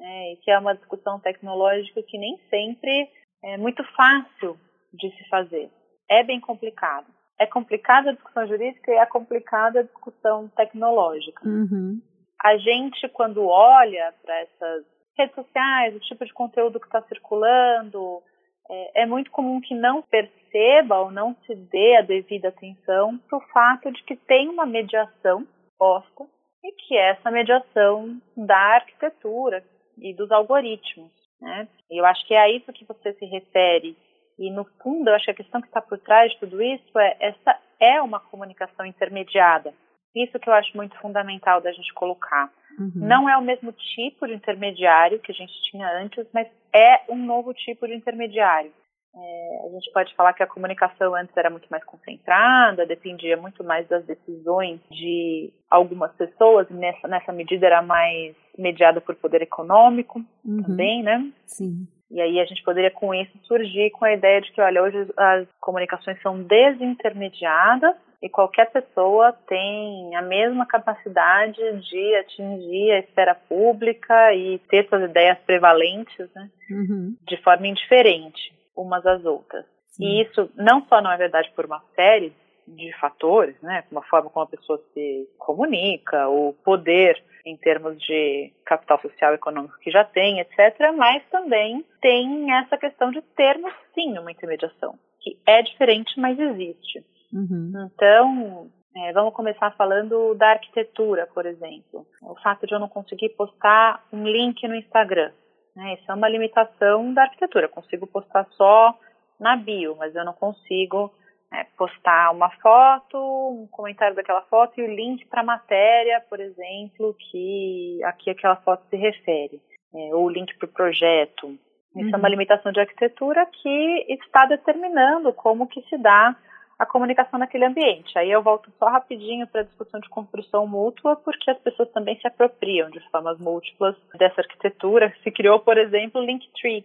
né, 0.00 0.32
e 0.32 0.36
que 0.38 0.50
é 0.50 0.58
uma 0.58 0.74
discussão 0.74 1.20
tecnológica 1.20 2.02
que 2.02 2.18
nem 2.18 2.38
sempre 2.48 3.08
é 3.44 3.56
muito 3.56 3.84
fácil 3.94 4.58
de 4.92 5.10
se 5.16 5.28
fazer. 5.28 5.70
é 6.10 6.24
bem 6.24 6.40
complicado. 6.40 7.06
É 7.38 7.46
complicada 7.46 8.10
a 8.10 8.12
discussão 8.12 8.46
jurídica 8.46 8.90
e 8.90 8.96
é 8.96 9.06
complicada 9.06 9.80
a 9.80 9.84
discussão 9.84 10.48
tecnológica. 10.48 11.46
Uhum. 11.46 12.00
A 12.42 12.56
gente, 12.56 13.08
quando 13.10 13.46
olha 13.46 14.12
para 14.22 14.40
essas 14.40 14.84
redes 15.16 15.34
sociais, 15.34 15.94
o 15.94 16.00
tipo 16.00 16.24
de 16.24 16.32
conteúdo 16.32 16.80
que 16.80 16.86
está 16.86 17.00
circulando, 17.02 18.22
é, 18.68 19.02
é, 19.02 19.06
muito 19.06 19.30
comum 19.30 19.60
que 19.60 19.74
não 19.74 20.02
perceba 20.02 20.98
ou 20.98 21.10
não 21.10 21.34
se 21.46 21.54
dê 21.54 21.96
a 21.96 22.02
devida 22.02 22.48
atenção 22.48 23.18
para 23.28 23.38
o 23.38 23.48
fato 23.52 23.90
de 23.92 24.02
que 24.04 24.16
tem 24.16 24.48
uma 24.48 24.66
mediação 24.66 25.46
posta 25.78 26.24
e 26.62 26.72
que 26.72 26.96
essa 26.96 27.30
mediação 27.30 28.20
da 28.36 28.74
arquitetura 28.74 29.64
e 30.00 30.14
dos 30.14 30.30
algoritmos. 30.30 31.12
Né? 31.40 31.68
Eu 31.90 32.04
acho 32.04 32.26
que 32.26 32.34
é 32.34 32.40
a 32.40 32.50
isso 32.50 32.72
que 32.72 32.84
você 32.84 33.12
se 33.14 33.24
refere. 33.26 33.96
E, 34.38 34.50
no 34.50 34.64
fundo, 34.82 35.08
eu 35.08 35.14
acho 35.14 35.26
que 35.26 35.30
a 35.30 35.34
questão 35.34 35.60
que 35.60 35.66
está 35.66 35.80
por 35.80 35.98
trás 35.98 36.32
de 36.32 36.38
tudo 36.38 36.62
isso 36.62 36.98
é 36.98 37.16
essa 37.20 37.58
é 37.78 38.00
uma 38.00 38.20
comunicação 38.20 38.86
intermediada. 38.86 39.74
Isso 40.14 40.38
que 40.38 40.48
eu 40.48 40.54
acho 40.54 40.76
muito 40.76 40.98
fundamental 40.98 41.60
da 41.60 41.72
gente 41.72 41.92
colocar. 41.94 42.50
Uhum. 42.78 42.92
Não 42.94 43.28
é 43.28 43.36
o 43.36 43.42
mesmo 43.42 43.72
tipo 43.72 44.26
de 44.26 44.34
intermediário 44.34 45.20
que 45.20 45.32
a 45.32 45.34
gente 45.34 45.52
tinha 45.70 45.88
antes, 45.98 46.26
mas 46.32 46.48
é 46.74 47.02
um 47.08 47.16
novo 47.16 47.52
tipo 47.54 47.86
de 47.86 47.94
intermediário. 47.94 48.72
É, 49.14 49.66
a 49.66 49.68
gente 49.70 49.90
pode 49.92 50.14
falar 50.14 50.32
que 50.32 50.42
a 50.42 50.46
comunicação 50.46 51.14
antes 51.14 51.36
era 51.36 51.50
muito 51.50 51.66
mais 51.68 51.82
concentrada, 51.84 52.86
dependia 52.86 53.36
muito 53.36 53.64
mais 53.64 53.86
das 53.88 54.04
decisões 54.04 54.80
de 54.90 55.52
algumas 55.68 56.12
pessoas, 56.12 56.68
e 56.70 56.74
nessa, 56.74 57.08
nessa 57.08 57.32
medida 57.32 57.66
era 57.66 57.82
mais 57.82 58.36
mediada 58.56 59.00
por 59.00 59.16
poder 59.16 59.42
econômico 59.42 60.24
uhum. 60.44 60.62
também, 60.62 61.02
né? 61.02 61.32
Sim. 61.46 61.88
E 62.10 62.20
aí 62.20 62.40
a 62.40 62.44
gente 62.44 62.62
poderia 62.62 62.90
com 62.90 63.14
isso 63.14 63.32
surgir 63.44 63.90
com 63.90 64.04
a 64.04 64.12
ideia 64.12 64.40
de 64.40 64.50
que, 64.52 64.60
olha, 64.60 64.82
hoje 64.82 64.98
as 65.16 65.46
comunicações 65.60 66.20
são 66.22 66.42
desintermediadas 66.42 67.94
e 68.22 68.28
qualquer 68.28 68.70
pessoa 68.70 69.32
tem 69.48 70.14
a 70.14 70.22
mesma 70.22 70.66
capacidade 70.66 71.56
de 71.56 72.16
atingir 72.16 72.92
a 72.92 72.98
esfera 72.98 73.34
pública 73.34 74.34
e 74.34 74.58
ter 74.68 74.88
suas 74.88 75.08
ideias 75.08 75.38
prevalentes 75.46 76.28
né, 76.34 76.50
uhum. 76.70 77.16
de 77.26 77.36
forma 77.42 77.66
indiferente 77.66 78.59
umas 78.76 79.04
às 79.06 79.24
outras. 79.24 79.64
Sim. 79.88 80.04
E 80.04 80.22
isso 80.22 80.50
não 80.56 80.84
só 80.86 81.00
não 81.00 81.10
é 81.10 81.16
verdade 81.16 81.50
por 81.54 81.64
uma 81.64 81.82
série 81.94 82.32
de 82.66 82.92
fatores, 83.00 83.60
né, 83.62 83.82
como 83.88 84.00
a 84.00 84.04
forma 84.04 84.30
como 84.30 84.44
a 84.44 84.48
pessoa 84.48 84.80
se 84.94 85.28
comunica, 85.38 86.28
o 86.28 86.52
poder 86.64 87.20
em 87.44 87.56
termos 87.56 87.98
de 87.98 88.52
capital 88.64 89.00
social 89.00 89.32
e 89.32 89.36
econômico 89.36 89.78
que 89.80 89.90
já 89.90 90.04
tem, 90.04 90.40
etc., 90.40 90.92
mas 90.96 91.22
também 91.30 91.84
tem 92.00 92.52
essa 92.52 92.76
questão 92.76 93.10
de 93.10 93.22
termos, 93.22 93.72
sim, 93.94 94.16
uma 94.18 94.30
intermediação, 94.30 94.94
que 95.20 95.38
é 95.46 95.62
diferente, 95.62 96.18
mas 96.20 96.38
existe. 96.38 97.04
Uhum. 97.32 97.72
Então, 97.92 98.70
é, 98.96 99.12
vamos 99.12 99.34
começar 99.34 99.70
falando 99.76 100.34
da 100.34 100.50
arquitetura, 100.50 101.26
por 101.32 101.46
exemplo. 101.46 102.06
O 102.22 102.34
fato 102.42 102.66
de 102.66 102.74
eu 102.74 102.80
não 102.80 102.88
conseguir 102.88 103.30
postar 103.30 104.04
um 104.12 104.24
link 104.24 104.66
no 104.66 104.74
Instagram. 104.74 105.32
Né, 105.80 105.94
isso 105.94 106.12
é 106.12 106.14
uma 106.14 106.28
limitação 106.28 107.14
da 107.14 107.22
arquitetura. 107.22 107.64
Eu 107.64 107.70
consigo 107.70 108.06
postar 108.06 108.46
só 108.50 108.94
na 109.40 109.56
bio, 109.56 109.96
mas 109.96 110.14
eu 110.14 110.26
não 110.26 110.34
consigo 110.34 111.10
é, 111.50 111.64
postar 111.74 112.32
uma 112.32 112.50
foto, 112.60 113.16
um 113.16 113.66
comentário 113.66 114.14
daquela 114.14 114.42
foto 114.42 114.78
e 114.78 114.82
o 114.82 114.94
link 114.94 115.24
para 115.24 115.40
a 115.40 115.44
matéria, 115.44 116.22
por 116.28 116.38
exemplo, 116.38 117.16
que 117.18 117.98
aqui 118.04 118.28
aquela 118.28 118.56
foto 118.56 118.84
se 118.90 118.96
refere, 118.96 119.58
é, 119.94 120.14
ou 120.14 120.26
o 120.26 120.30
link 120.30 120.54
para 120.58 120.66
o 120.66 120.72
projeto. 120.72 121.58
Isso 121.96 122.08
uhum. 122.08 122.14
é 122.14 122.16
uma 122.18 122.24
uhum. 122.24 122.30
limitação 122.32 122.72
de 122.72 122.80
arquitetura 122.80 123.46
que 123.46 124.04
está 124.06 124.44
determinando 124.44 125.32
como 125.32 125.66
que 125.66 125.80
se 125.88 125.96
dá 125.96 126.36
a 126.80 126.86
comunicação 126.86 127.38
naquele 127.38 127.66
ambiente. 127.66 128.18
Aí 128.18 128.30
eu 128.30 128.42
volto 128.42 128.72
só 128.78 128.86
rapidinho 128.86 129.46
para 129.46 129.60
a 129.60 129.64
discussão 129.64 130.00
de 130.00 130.08
construção 130.08 130.66
mútua, 130.66 131.14
porque 131.14 131.50
as 131.50 131.58
pessoas 131.58 131.90
também 131.90 132.18
se 132.18 132.26
apropriam 132.26 132.88
de 132.88 132.98
formas 133.10 133.38
múltiplas 133.38 133.94
dessa 134.14 134.40
arquitetura. 134.40 135.14
Se 135.22 135.30
criou, 135.30 135.60
por 135.60 135.76
exemplo, 135.76 136.22
o 136.22 136.24
Linktree, 136.24 136.82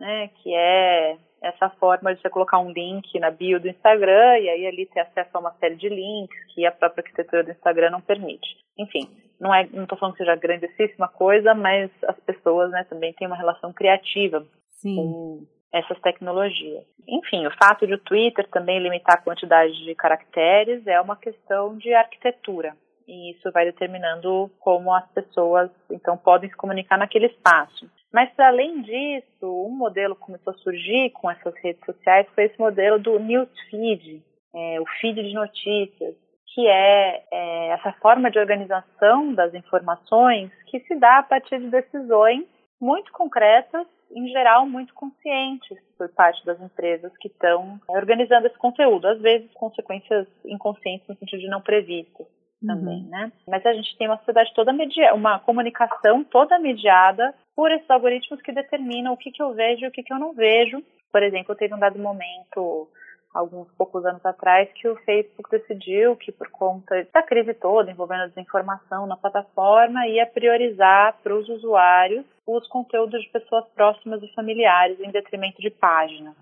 né, 0.00 0.28
que 0.28 0.54
é 0.54 1.18
essa 1.42 1.68
forma 1.78 2.14
de 2.14 2.22
você 2.22 2.30
colocar 2.30 2.58
um 2.58 2.70
link 2.70 3.20
na 3.20 3.30
bio 3.30 3.60
do 3.60 3.68
Instagram 3.68 4.38
e 4.38 4.48
aí 4.48 4.66
ali 4.66 4.86
ter 4.86 5.00
acesso 5.00 5.28
a 5.34 5.40
uma 5.40 5.52
série 5.60 5.76
de 5.76 5.90
links 5.90 6.38
que 6.54 6.64
a 6.64 6.72
própria 6.72 7.02
arquitetura 7.02 7.44
do 7.44 7.50
Instagram 7.50 7.90
não 7.90 8.00
permite. 8.00 8.48
Enfim, 8.78 9.10
não 9.38 9.54
é, 9.54 9.68
não 9.74 9.82
estou 9.82 9.98
falando 9.98 10.14
que 10.14 10.24
seja 10.24 10.34
grandíssima 10.36 11.06
coisa, 11.06 11.52
mas 11.54 11.90
as 12.04 12.18
pessoas, 12.20 12.70
né, 12.70 12.84
também 12.84 13.12
têm 13.12 13.26
uma 13.26 13.36
relação 13.36 13.74
criativa 13.74 14.42
Sim. 14.70 14.96
com 14.96 15.46
essas 15.74 16.00
tecnologias. 16.00 16.84
Enfim, 17.08 17.44
o 17.46 17.50
fato 17.50 17.84
de 17.84 17.94
o 17.94 17.98
Twitter 17.98 18.48
também 18.48 18.78
limitar 18.78 19.16
a 19.16 19.22
quantidade 19.22 19.72
de 19.84 19.92
caracteres 19.96 20.86
é 20.86 21.00
uma 21.00 21.16
questão 21.16 21.76
de 21.76 21.92
arquitetura. 21.92 22.76
E 23.08 23.32
isso 23.32 23.50
vai 23.52 23.64
determinando 23.64 24.50
como 24.60 24.94
as 24.94 25.06
pessoas 25.10 25.68
então 25.90 26.16
podem 26.16 26.48
se 26.48 26.56
comunicar 26.56 26.96
naquele 26.96 27.26
espaço. 27.26 27.90
Mas, 28.12 28.30
além 28.38 28.82
disso, 28.82 29.42
um 29.42 29.76
modelo 29.76 30.14
começou 30.14 30.52
a 30.52 30.58
surgir 30.58 31.10
com 31.10 31.28
essas 31.28 31.52
redes 31.56 31.84
sociais 31.84 32.28
foi 32.36 32.44
esse 32.44 32.58
modelo 32.58 32.96
do 33.00 33.18
newsfeed, 33.18 34.22
é, 34.54 34.80
o 34.80 34.86
feed 35.00 35.20
de 35.20 35.34
notícias, 35.34 36.14
que 36.54 36.68
é, 36.68 37.24
é 37.32 37.68
essa 37.70 37.92
forma 37.94 38.30
de 38.30 38.38
organização 38.38 39.34
das 39.34 39.52
informações 39.52 40.52
que 40.70 40.78
se 40.80 40.94
dá 40.94 41.18
a 41.18 41.22
partir 41.24 41.58
de 41.58 41.68
decisões 41.68 42.44
muito 42.80 43.10
concretas, 43.12 43.86
em 44.14 44.28
geral 44.28 44.66
muito 44.66 44.94
conscientes 44.94 45.78
por 45.98 46.08
parte 46.10 46.44
das 46.46 46.60
empresas 46.60 47.12
que 47.18 47.28
estão 47.28 47.80
organizando 47.88 48.46
esse 48.46 48.56
conteúdo, 48.56 49.06
às 49.06 49.20
vezes 49.20 49.52
consequências 49.54 50.26
inconscientes 50.44 51.06
no 51.08 51.16
sentido 51.16 51.40
de 51.40 51.48
não 51.48 51.60
previstas 51.60 52.26
também, 52.64 53.02
uhum. 53.02 53.10
né? 53.10 53.32
Mas 53.46 53.64
a 53.66 53.72
gente 53.74 53.96
tem 53.98 54.08
uma 54.08 54.16
sociedade 54.18 54.52
toda 54.54 54.72
mediada, 54.72 55.14
uma 55.14 55.38
comunicação 55.38 56.24
toda 56.24 56.58
mediada 56.58 57.34
por 57.54 57.70
esses 57.70 57.88
algoritmos 57.90 58.40
que 58.40 58.52
determinam 58.52 59.12
o 59.12 59.16
que, 59.16 59.30
que 59.30 59.42
eu 59.42 59.52
vejo 59.52 59.84
e 59.84 59.88
o 59.88 59.90
que, 59.90 60.02
que 60.02 60.12
eu 60.12 60.18
não 60.18 60.32
vejo. 60.32 60.82
Por 61.12 61.22
exemplo, 61.22 61.54
teve 61.54 61.74
um 61.74 61.78
dado 61.78 61.98
momento, 61.98 62.88
alguns 63.34 63.68
poucos 63.72 64.06
anos 64.06 64.24
atrás, 64.24 64.70
que 64.74 64.86
o 64.86 64.96
Facebook 64.96 65.50
decidiu 65.50 66.16
que, 66.16 66.30
por 66.30 66.48
conta 66.50 67.06
da 67.12 67.22
crise 67.22 67.52
toda 67.54 67.90
envolvendo 67.90 68.22
a 68.22 68.26
desinformação 68.28 69.06
na 69.06 69.16
plataforma, 69.16 70.06
ia 70.06 70.24
priorizar 70.24 71.18
para 71.22 71.34
os 71.34 71.48
usuários 71.48 72.24
os 72.46 72.66
conteúdos 72.68 73.20
de 73.20 73.28
pessoas 73.30 73.66
próximas 73.74 74.22
e 74.22 74.32
familiares 74.34 75.00
em 75.00 75.10
detrimento 75.10 75.60
de 75.60 75.70
páginas. 75.70 76.36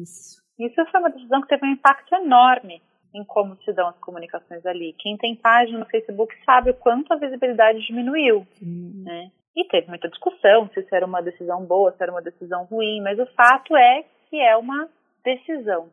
Isso. 0.00 0.40
Isso 0.58 0.86
foi 0.90 1.00
uma 1.00 1.10
decisão 1.10 1.42
que 1.42 1.48
teve 1.48 1.66
um 1.66 1.72
impacto 1.72 2.14
enorme 2.14 2.82
em 3.14 3.24
como 3.24 3.56
se 3.62 3.72
dão 3.72 3.88
as 3.88 3.98
comunicações 3.98 4.64
ali. 4.64 4.94
Quem 4.98 5.16
tem 5.16 5.34
página 5.34 5.78
no 5.78 5.86
Facebook 5.86 6.34
sabe 6.44 6.70
o 6.70 6.74
quanto 6.74 7.12
a 7.12 7.16
visibilidade 7.16 7.84
diminuiu, 7.84 8.46
né? 8.62 9.30
E 9.56 9.64
teve 9.64 9.88
muita 9.88 10.08
discussão 10.08 10.68
se 10.68 10.80
isso 10.80 10.94
era 10.94 11.04
uma 11.04 11.20
decisão 11.20 11.64
boa, 11.64 11.92
se 11.92 12.02
era 12.02 12.12
uma 12.12 12.22
decisão 12.22 12.64
ruim, 12.64 13.00
mas 13.02 13.18
o 13.18 13.26
fato 13.34 13.76
é 13.76 14.04
que 14.28 14.40
é 14.40 14.56
uma 14.56 14.88
decisão. 15.24 15.88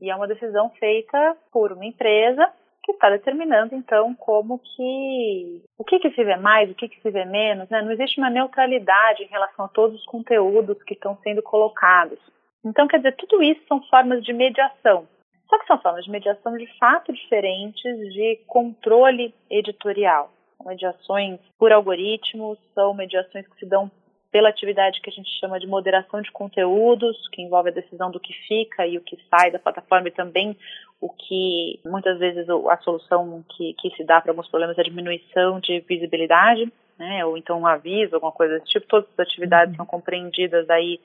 E 0.00 0.10
é 0.10 0.16
uma 0.16 0.28
decisão 0.28 0.70
feita 0.70 1.36
por 1.52 1.72
uma 1.72 1.84
empresa 1.84 2.50
que 2.84 2.92
está 2.92 3.08
determinando 3.08 3.74
então 3.74 4.14
como 4.14 4.58
que 4.58 5.62
o 5.78 5.84
que, 5.84 5.98
que 5.98 6.10
se 6.10 6.22
vê 6.22 6.36
mais, 6.36 6.70
o 6.70 6.74
que, 6.74 6.88
que 6.88 7.00
se 7.00 7.10
vê 7.10 7.24
menos, 7.24 7.68
né? 7.70 7.80
Não 7.80 7.92
existe 7.92 8.20
uma 8.20 8.28
neutralidade 8.28 9.22
em 9.22 9.28
relação 9.28 9.64
a 9.64 9.68
todos 9.68 9.98
os 9.98 10.04
conteúdos 10.06 10.82
que 10.82 10.92
estão 10.92 11.16
sendo 11.22 11.42
colocados. 11.42 12.18
Então, 12.64 12.86
quer 12.86 12.98
dizer, 12.98 13.16
tudo 13.16 13.42
isso 13.42 13.60
são 13.66 13.82
formas 13.88 14.22
de 14.24 14.32
mediação. 14.32 15.06
Só 15.48 15.58
que 15.58 15.66
são 15.66 15.80
formas 15.80 16.04
de 16.04 16.10
mediação 16.10 16.56
de 16.56 16.66
fato 16.78 17.12
diferentes 17.12 17.96
de 18.12 18.40
controle 18.46 19.34
editorial. 19.50 20.30
Mediações 20.64 21.38
por 21.58 21.72
algoritmos, 21.72 22.58
são 22.74 22.94
mediações 22.94 23.46
que 23.46 23.58
se 23.58 23.66
dão 23.66 23.90
pela 24.34 24.48
atividade 24.48 25.00
que 25.00 25.08
a 25.08 25.12
gente 25.12 25.30
chama 25.38 25.60
de 25.60 25.66
moderação 25.68 26.20
de 26.20 26.32
conteúdos, 26.32 27.16
que 27.28 27.40
envolve 27.40 27.68
a 27.68 27.72
decisão 27.72 28.10
do 28.10 28.18
que 28.18 28.32
fica 28.48 28.84
e 28.84 28.98
o 28.98 29.00
que 29.00 29.16
sai 29.30 29.52
da 29.52 29.60
plataforma 29.60 30.08
e 30.08 30.10
também 30.10 30.56
o 31.00 31.08
que 31.08 31.78
muitas 31.84 32.18
vezes 32.18 32.44
a 32.50 32.76
solução 32.78 33.44
que, 33.48 33.74
que 33.74 33.90
se 33.90 34.02
dá 34.02 34.20
para 34.20 34.32
alguns 34.32 34.48
problemas 34.48 34.76
é 34.76 34.80
a 34.80 34.84
diminuição 34.84 35.60
de 35.60 35.78
visibilidade, 35.88 36.68
né, 36.98 37.24
ou 37.24 37.36
então 37.36 37.60
um 37.60 37.66
aviso, 37.66 38.16
alguma 38.16 38.32
coisa 38.32 38.54
desse 38.54 38.72
tipo. 38.72 38.88
Todas 38.88 39.08
as 39.12 39.20
atividades 39.20 39.70
uhum. 39.74 39.76
são 39.76 39.86
compreendidas 39.86 40.68
aí 40.68 40.98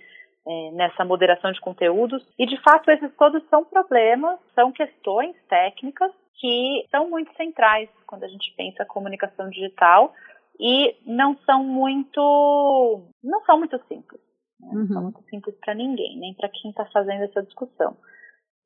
é, 0.47 0.71
nessa 0.71 1.05
moderação 1.05 1.51
de 1.51 1.61
conteúdos. 1.61 2.25
E, 2.39 2.47
de 2.47 2.59
fato, 2.63 2.89
esses 2.89 3.15
todos 3.15 3.43
são 3.47 3.63
problemas, 3.63 4.39
são 4.55 4.71
questões 4.71 5.35
técnicas 5.47 6.11
que 6.39 6.83
são 6.89 7.07
muito 7.07 7.31
centrais 7.35 7.89
quando 8.07 8.23
a 8.23 8.27
gente 8.27 8.51
pensa 8.57 8.83
comunicação 8.85 9.51
digital 9.51 10.15
e 10.59 10.95
não 11.05 11.37
são 11.45 11.63
muito 11.63 13.07
não 13.23 13.43
são 13.45 13.57
muito 13.57 13.77
simples 13.87 14.21
né? 14.59 14.69
não 14.73 14.87
são 14.87 14.97
uhum. 14.97 15.03
muito 15.03 15.23
simples 15.29 15.55
para 15.59 15.73
ninguém 15.73 16.17
nem 16.17 16.33
para 16.33 16.49
quem 16.49 16.71
está 16.71 16.85
fazendo 16.87 17.23
essa 17.23 17.43
discussão 17.43 17.95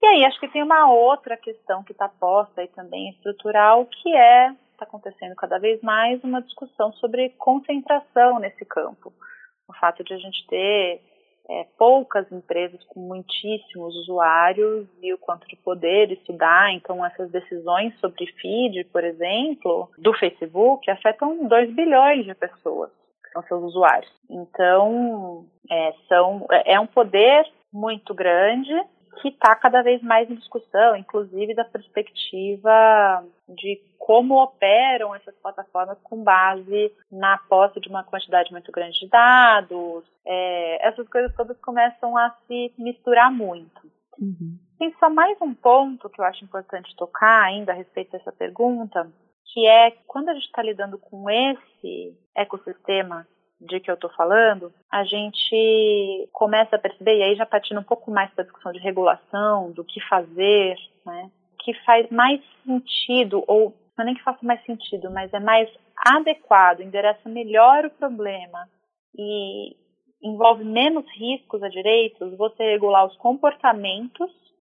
e 0.01 0.05
aí 0.05 0.25
acho 0.25 0.39
que 0.39 0.49
tem 0.49 0.63
uma 0.63 0.91
outra 0.91 1.37
questão 1.37 1.83
que 1.83 1.91
está 1.91 2.09
posta 2.09 2.63
e 2.63 2.67
também 2.69 3.09
estrutural 3.11 3.85
que 3.85 4.15
é 4.15 4.55
está 4.71 4.85
acontecendo 4.85 5.35
cada 5.35 5.59
vez 5.59 5.81
mais 5.81 6.23
uma 6.23 6.41
discussão 6.41 6.91
sobre 6.93 7.29
concentração 7.37 8.39
nesse 8.39 8.65
campo 8.65 9.13
o 9.67 9.73
fato 9.73 10.03
de 10.03 10.13
a 10.13 10.17
gente 10.17 10.45
ter 10.47 11.12
é, 11.49 11.65
poucas 11.77 12.31
empresas 12.31 12.81
com 12.85 12.99
muitíssimos 12.99 13.95
usuários 13.97 14.87
e 15.01 15.13
o 15.13 15.17
quanto 15.17 15.47
de 15.47 15.55
poder 15.57 16.11
estudar. 16.11 16.73
Então, 16.73 17.05
essas 17.05 17.29
decisões 17.31 17.93
sobre 17.99 18.25
feed, 18.41 18.85
por 18.85 19.03
exemplo, 19.03 19.89
do 19.97 20.13
Facebook, 20.13 20.89
afetam 20.89 21.47
2 21.47 21.73
bilhões 21.73 22.25
de 22.25 22.33
pessoas 22.33 22.91
são 23.33 23.43
seus 23.43 23.63
usuários. 23.63 24.11
Então, 24.29 25.45
é, 25.69 25.93
são, 26.07 26.45
é 26.65 26.79
um 26.79 26.85
poder 26.85 27.45
muito 27.73 28.13
grande 28.13 28.71
que 29.21 29.29
está 29.29 29.55
cada 29.55 29.81
vez 29.81 30.01
mais 30.01 30.29
em 30.29 30.35
discussão, 30.35 30.95
inclusive 30.95 31.53
da 31.53 31.65
perspectiva 31.65 33.23
de 33.47 33.81
como 33.97 34.41
operam 34.41 35.15
essas 35.15 35.35
plataformas 35.35 35.97
com 36.03 36.23
base 36.23 36.91
na 37.11 37.37
posse 37.37 37.79
de 37.79 37.89
uma 37.89 38.03
quantidade 38.03 38.51
muito 38.51 38.71
grande 38.71 38.99
de 38.99 39.07
dados. 39.09 40.03
É, 40.25 40.87
essas 40.87 41.07
coisas 41.07 41.33
todas 41.35 41.57
começam 41.59 42.17
a 42.17 42.31
se 42.47 42.73
misturar 42.77 43.31
muito. 43.31 43.81
Uhum. 44.19 44.57
Tem 44.77 44.93
só 44.99 45.09
mais 45.09 45.39
um 45.41 45.53
ponto 45.53 46.09
que 46.09 46.19
eu 46.19 46.25
acho 46.25 46.43
importante 46.43 46.95
tocar 46.95 47.43
ainda 47.43 47.71
a 47.71 47.75
respeito 47.75 48.11
dessa 48.11 48.31
pergunta, 48.31 49.09
que 49.53 49.67
é 49.67 49.91
quando 50.07 50.29
a 50.29 50.33
gente 50.33 50.45
está 50.45 50.61
lidando 50.61 50.97
com 50.97 51.29
esse 51.29 52.17
ecossistema 52.35 53.27
de 53.63 53.79
que 53.79 53.89
eu 53.89 53.95
estou 53.95 54.09
falando, 54.11 54.71
a 54.91 55.03
gente 55.03 56.29
começa 56.31 56.75
a 56.75 56.79
perceber, 56.79 57.17
e 57.17 57.23
aí 57.23 57.35
já 57.35 57.45
partindo 57.45 57.79
um 57.79 57.83
pouco 57.83 58.11
mais 58.11 58.29
para 58.31 58.43
a 58.43 58.45
discussão 58.45 58.71
de 58.71 58.79
regulação, 58.79 59.71
do 59.71 59.83
que 59.83 60.01
fazer, 60.07 60.75
né, 61.05 61.29
que 61.59 61.73
faz 61.85 62.09
mais 62.09 62.41
sentido, 62.65 63.43
ou 63.47 63.73
não 63.97 64.03
é 64.03 64.05
nem 64.05 64.15
que 64.15 64.23
faça 64.23 64.45
mais 64.45 64.63
sentido, 64.65 65.09
mas 65.11 65.33
é 65.33 65.39
mais 65.39 65.69
adequado, 65.97 66.81
endereça 66.81 67.29
melhor 67.29 67.85
o 67.85 67.91
problema 67.91 68.67
e 69.17 69.75
envolve 70.21 70.63
menos 70.63 71.05
riscos 71.15 71.61
a 71.61 71.69
direitos, 71.69 72.35
você 72.37 72.63
regular 72.63 73.05
os 73.05 73.15
comportamentos 73.17 74.31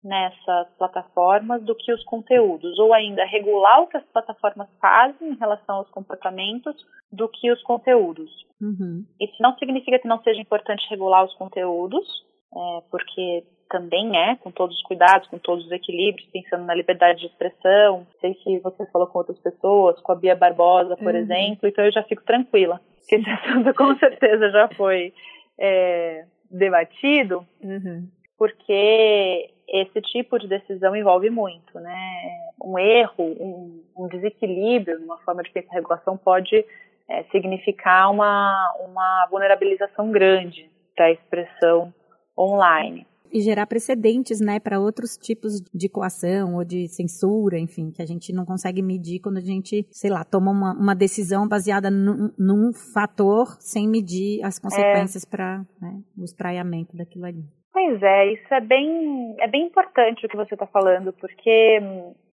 nessas 0.06 0.68
plataformas 0.78 1.62
do 1.64 1.75
que 1.75 1.92
os 1.92 2.02
conteúdos, 2.04 2.78
ou 2.78 2.94
ainda 2.94 3.25
regular 3.25 3.82
o 3.82 3.88
que 3.88 3.96
as 3.96 4.04
plataformas 4.04 4.68
fazem 4.80 5.30
em 5.30 5.36
relação 5.36 5.76
aos 5.76 5.90
comportamentos 5.90 6.75
do 7.10 7.28
que 7.28 7.50
os 7.50 7.60
conteúdos. 7.62 8.30
Uhum. 8.60 9.04
Isso 9.20 9.34
não 9.40 9.56
significa 9.58 9.98
que 9.98 10.06
não 10.06 10.22
seja 10.22 10.40
importante 10.40 10.88
regular 10.88 11.25
os 11.25 11.34
conteúdos, 11.34 12.06
é, 12.54 12.82
porque 12.88 13.44
também 13.68 14.16
é, 14.16 14.36
com 14.36 14.52
todos 14.52 14.76
os 14.76 14.82
cuidados, 14.82 15.28
com 15.28 15.38
todos 15.38 15.66
os 15.66 15.72
equilíbrios, 15.72 16.28
pensando 16.32 16.64
na 16.64 16.75
liberdade 16.75 17.20
de 17.20 17.26
expressão. 17.26 18.06
Sei 18.20 18.34
que 18.34 18.60
você 18.60 18.86
falou 18.86 19.08
com 19.08 19.18
outras 19.18 19.38
pessoas, 19.40 20.00
com 20.02 20.12
a 20.12 20.14
Bia 20.16 20.36
Barbosa, 20.36 20.96
por 20.96 21.12
uhum. 21.12 21.20
exemplo, 21.20 21.68
então 21.68 21.84
eu 21.84 21.92
já 21.92 22.04
fico 22.04 22.22
tranquila, 22.25 22.80
que 23.08 23.16
esse 23.16 23.28
assunto 23.28 23.75
com 23.75 23.96
certeza 23.96 24.50
já 24.50 24.68
foi 24.76 25.12
é, 25.58 26.25
debatido, 26.48 27.44
uhum. 27.60 28.08
Porque 28.38 29.50
esse 29.69 30.00
tipo 30.02 30.38
de 30.38 30.47
decisão 30.47 30.95
envolve 30.95 31.31
muito, 31.31 31.78
né? 31.81 32.50
Um 32.62 32.78
erro, 32.78 33.25
um, 33.25 33.83
um 33.97 34.09
desequilíbrio 34.09 35.00
numa 35.00 35.19
forma 35.19 35.43
de 35.43 35.50
pensar 35.50 35.75
regulação 35.75 36.16
pode 36.16 36.64
é, 37.09 37.25
significar 37.25 38.11
uma, 38.11 38.75
uma 38.81 39.26
vulnerabilização 39.31 40.11
grande 40.11 40.71
da 40.97 41.11
expressão 41.11 41.93
online. 42.38 43.07
E 43.33 43.40
gerar 43.40 43.66
precedentes, 43.66 44.40
né, 44.40 44.61
para 44.61 44.78
outros 44.78 45.16
tipos 45.16 45.61
de 45.75 45.88
coação 45.88 46.55
ou 46.55 46.64
de 46.64 46.87
censura, 46.88 47.59
enfim, 47.59 47.90
que 47.90 48.00
a 48.00 48.07
gente 48.07 48.33
não 48.33 48.45
consegue 48.45 48.81
medir 48.81 49.19
quando 49.19 49.38
a 49.38 49.40
gente, 49.40 49.85
sei 49.90 50.11
lá, 50.11 50.25
toma 50.25 50.52
uma, 50.52 50.73
uma 50.73 50.95
decisão 50.95 51.47
baseada 51.47 51.90
num, 51.90 52.31
num, 52.38 52.73
fator 52.73 53.57
sem 53.59 53.88
medir 53.88 54.45
as 54.45 54.61
consequências 54.61 55.25
é. 55.25 55.28
para 55.28 55.66
né, 55.81 56.00
o 56.16 56.25
espraiamento 56.25 56.97
daquilo 56.97 57.26
ali. 57.26 57.45
Pois 57.76 58.02
é, 58.02 58.33
isso 58.33 58.54
é 58.54 58.61
bem, 58.62 59.37
é 59.38 59.47
bem 59.47 59.66
importante 59.66 60.25
o 60.25 60.28
que 60.30 60.37
você 60.37 60.54
está 60.54 60.66
falando, 60.66 61.12
porque 61.12 61.78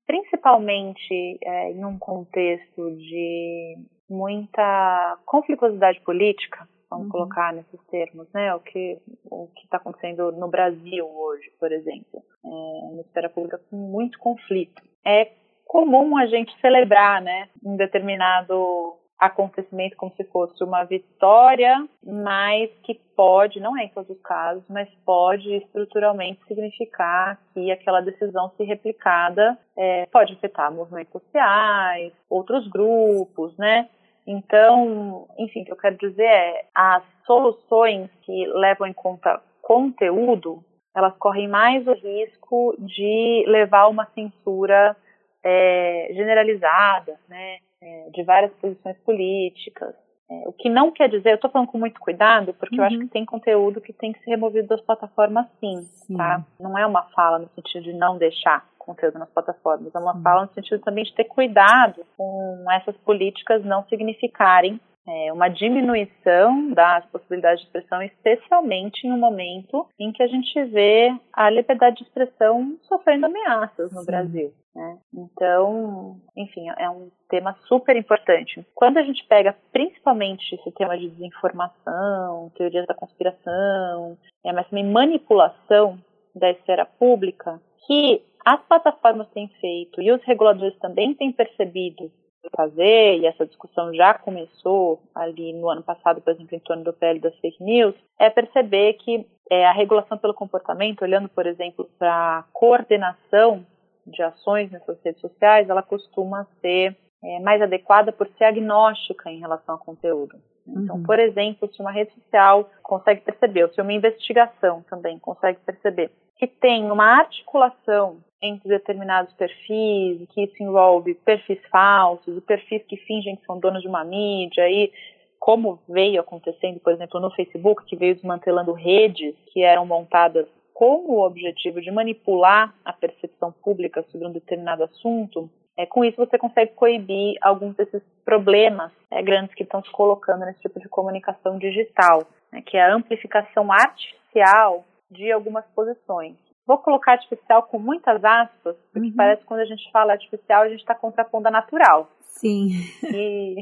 principalmente 0.08 1.38
é, 1.44 1.70
em 1.70 1.84
um 1.84 2.00
contexto 2.00 2.96
de 2.96 3.76
muita 4.10 5.18
conflituosidade 5.26 6.00
política, 6.00 6.66
vamos 6.90 7.08
uhum. 7.08 7.12
colocar 7.12 7.52
nesses 7.52 7.78
termos, 7.92 8.26
né? 8.34 8.56
O 8.56 8.62
que 8.62 8.98
o 9.30 9.50
que 9.54 9.66
está 9.66 9.76
acontecendo 9.76 10.32
no 10.32 10.48
Brasil 10.48 11.06
hoje, 11.06 11.52
por 11.60 11.74
exemplo, 11.74 12.24
é 12.46 12.94
uma 12.94 13.02
esfera 13.02 13.30
pública 13.30 13.60
com 13.70 13.76
muito 13.76 14.18
conflito. 14.20 14.82
É 15.06 15.30
comum 15.66 16.16
a 16.16 16.26
gente 16.26 16.58
celebrar, 16.62 17.22
né, 17.22 17.50
um 17.62 17.76
determinado 17.76 18.98
acontecimento 19.20 19.96
como 19.96 20.14
se 20.16 20.24
fosse 20.26 20.64
uma 20.64 20.84
vitória, 20.84 21.88
mas 22.04 22.70
que 22.84 22.96
pode, 23.16 23.60
não 23.60 23.78
é 23.78 23.86
em 23.86 23.90
todos 23.90 24.10
os 24.10 24.22
casos, 24.22 24.64
mas 24.70 24.90
pode 25.06 25.56
estruturalmente 25.56 26.44
significar 26.48 27.40
que 27.54 27.72
aquela 27.72 28.02
decisão 28.02 28.52
se 28.58 28.64
replicada 28.64 29.58
é, 29.78 30.06
pode 30.08 30.34
afetar 30.34 30.74
movimentos 30.74 31.14
sociais, 31.14 32.12
outros 32.30 32.68
grupos, 32.68 33.58
né? 33.58 33.88
Então, 34.26 35.28
enfim, 35.38 35.62
o 35.62 35.66
que 35.66 35.72
eu 35.72 35.78
quero 35.78 35.98
dizer 35.98 36.24
é 36.24 36.66
as 36.74 37.04
soluções 37.26 38.10
que 38.22 38.46
levam 38.48 38.88
em 38.88 38.94
conta 38.94 39.42
conteúdo, 39.62 40.64
elas 40.96 41.16
correm 41.18 41.48
mais 41.48 41.88
o 41.88 41.94
risco 41.94 42.76
de 42.80 43.46
levar 43.48 43.88
uma 43.88 44.06
censura 44.14 44.96
é, 45.44 46.10
generalizada, 46.14 47.20
né? 47.28 47.58
É, 47.84 48.10
de 48.12 48.24
várias 48.24 48.54
posições 48.54 48.98
políticas. 49.00 49.94
É, 50.32 50.48
o 50.48 50.54
que 50.54 50.70
não 50.70 50.92
quer 50.92 51.10
dizer, 51.10 51.32
eu 51.32 51.36
estou 51.36 51.52
falando 51.52 51.68
com 51.68 51.78
muito 51.78 52.00
cuidado, 52.00 52.54
porque 52.54 52.76
uhum. 52.76 52.82
eu 52.82 52.88
acho 52.88 52.96
uhum. 52.96 53.02
que 53.02 53.14
tem 53.14 53.26
conteúdo 53.26 53.82
que 53.82 53.92
tem 53.92 54.14
que 54.14 54.20
ser 54.24 54.32
removido 54.32 54.70
das 54.70 54.82
plataformas 54.82 55.46
sim, 55.60 55.82
sim, 55.82 56.16
tá? 56.16 56.46
Não 56.60 56.78
é 56.78 56.86
uma 56.86 57.04
fala 57.10 57.40
no 57.40 57.50
sentido 57.50 57.84
de 57.84 57.94
não 57.94 58.18
deixar 58.18 58.66
conteúdo 58.80 59.20
nas 59.20 59.30
plataformas, 59.30 59.94
é 59.94 60.00
uma 60.00 60.14
sim. 60.14 60.22
fala 60.22 60.46
no 60.46 60.54
sentido 60.54 60.82
também 60.82 61.04
de 61.04 61.14
ter 61.14 61.26
cuidado 61.26 62.06
com 62.18 62.66
essas 62.72 62.96
políticas 62.98 63.64
não 63.64 63.84
significarem 63.86 64.80
é, 65.08 65.34
uma 65.34 65.50
diminuição 65.50 66.72
das 66.72 67.06
possibilidades 67.08 67.62
de 67.62 67.68
expressão, 67.68 68.02
especialmente 68.02 69.06
em 69.06 69.12
um 69.12 69.18
momento 69.18 69.86
em 70.00 70.12
que 70.12 70.24
a 70.24 70.28
gente 70.28 70.64
vê 70.66 71.14
a 71.32 71.50
liberdade 71.50 71.98
de 71.98 72.04
expressão 72.04 72.78
sofrendo 72.84 73.26
ameaças 73.26 73.92
no 73.92 74.02
Sim. 74.02 74.06
Brasil. 74.06 74.54
Né? 74.76 74.98
Então, 75.14 76.18
enfim, 76.36 76.68
é 76.78 76.90
um 76.90 77.12
tema 77.30 77.56
super 77.68 77.96
importante. 77.96 78.66
Quando 78.74 78.98
a 78.98 79.04
gente 79.04 79.26
pega 79.28 79.56
principalmente 79.72 80.56
esse 80.56 80.72
tema 80.72 80.98
de 80.98 81.10
desinformação, 81.10 82.52
teorias 82.56 82.88
da 82.88 82.96
conspiração, 82.96 84.18
é, 84.44 84.52
mas 84.52 84.68
também 84.70 84.90
manipulação 84.90 85.98
da 86.36 86.50
esfera 86.50 86.86
pública, 86.86 87.62
que 87.86 88.24
as 88.44 88.62
plataformas 88.64 89.30
têm 89.30 89.48
feito 89.62 90.02
e 90.02 90.12
os 90.12 90.24
reguladores 90.24 90.78
também 90.80 91.14
têm 91.14 91.32
percebido 91.32 92.12
fazer, 92.56 93.20
e 93.20 93.26
essa 93.26 93.46
discussão 93.46 93.94
já 93.94 94.14
começou 94.14 95.02
ali 95.14 95.54
no 95.54 95.70
ano 95.70 95.84
passado, 95.84 96.22
por 96.22 96.34
exemplo, 96.34 96.56
em 96.56 96.60
torno 96.60 96.84
do 96.84 96.94
PL 96.94 97.20
das 97.20 97.36
fake 97.40 97.64
news, 97.64 97.96
é 98.20 98.30
perceber 98.30 98.94
que 98.94 99.26
é, 99.50 99.66
a 99.66 99.72
regulação 99.72 100.18
pelo 100.18 100.34
comportamento, 100.34 101.02
olhando, 101.02 101.30
por 101.30 101.46
exemplo, 101.46 101.90
para 101.98 102.40
a 102.40 102.44
coordenação 102.54 103.66
de 104.06 104.22
ações 104.22 104.72
nessas 104.72 105.02
redes 105.04 105.22
sociais, 105.22 105.70
ela 105.70 105.82
costuma 105.82 106.46
ser 106.62 106.96
é, 107.24 107.40
mais 107.40 107.62
adequada 107.62 108.12
por 108.12 108.28
ser 108.38 108.46
agnóstica 108.46 109.32
em 109.32 109.40
relação 109.40 109.76
ao 109.76 109.80
conteúdo. 109.80 110.38
Então, 110.68 110.98
uhum. 110.98 111.04
por 111.04 111.20
exemplo, 111.20 111.70
se 111.74 111.82
uma 111.82 111.92
rede 111.92 112.14
social 112.14 112.70
consegue 112.82 113.22
perceber, 113.22 113.64
ou 113.64 113.74
se 113.74 113.82
uma 113.82 113.92
investigação 113.92 114.82
também 114.90 115.20
consegue 115.20 115.60
perceber 115.66 116.10
que 116.38 116.48
tem 116.48 116.92
uma 116.92 117.20
articulação 117.20 118.18
entre 118.44 118.68
determinados 118.68 119.34
perfis, 119.34 120.28
que 120.30 120.44
isso 120.44 120.62
envolve 120.62 121.16
perfis 121.16 121.60
falsos, 121.72 122.44
perfis 122.44 122.84
que 122.84 122.98
fingem 122.98 123.38
que 123.38 123.46
são 123.46 123.58
donos 123.58 123.82
de 123.82 123.88
uma 123.88 124.04
mídia, 124.04 124.70
e 124.70 124.92
como 125.40 125.80
veio 125.88 126.20
acontecendo, 126.20 126.80
por 126.82 126.92
exemplo, 126.92 127.20
no 127.20 127.32
Facebook, 127.32 127.86
que 127.86 127.96
veio 127.96 128.16
desmantelando 128.16 128.74
redes 128.74 129.34
que 129.48 129.64
eram 129.64 129.86
montadas 129.86 130.46
com 130.74 131.06
o 131.08 131.22
objetivo 131.26 131.80
de 131.80 131.92
manipular 131.92 132.74
a 132.84 132.92
percepção 132.92 133.52
pública 133.52 134.04
sobre 134.12 134.28
um 134.28 134.32
determinado 134.32 134.84
assunto, 134.84 135.50
é, 135.78 135.86
com 135.86 136.04
isso 136.04 136.18
você 136.18 136.38
consegue 136.38 136.74
coibir 136.74 137.38
alguns 137.42 137.76
desses 137.76 138.02
problemas 138.26 138.92
é, 139.10 139.22
grandes 139.22 139.56
que 139.56 139.64
estão 139.64 139.84
se 139.84 139.92
colocando 139.92 140.46
nesse 140.46 140.60
tipo 140.60 140.80
de 140.80 140.90
comunicação 140.90 141.58
digital, 141.58 142.28
né, 142.52 142.62
que 142.62 142.78
é 142.78 142.84
a 142.84 142.94
amplificação 142.94 143.72
artificial 143.72 144.84
de 145.10 145.32
algumas 145.32 145.66
posições. 145.76 146.36
Vou 146.66 146.78
colocar 146.78 147.14
artificial 147.14 147.64
com 147.64 147.78
muitas 147.78 148.24
aspas, 148.24 148.76
porque 148.92 149.08
uhum. 149.08 149.16
parece 149.16 149.42
que 149.42 149.48
quando 149.48 149.62
a 149.62 149.66
gente 149.66 149.92
fala 149.92 150.14
artificial, 150.14 150.64
a 150.64 150.70
gente 150.70 150.80
está 150.80 150.96
contrapondo 150.96 151.48
a 151.48 151.52
natural. 151.52 152.10
Sim. 152.22 152.70
E, 153.04 153.56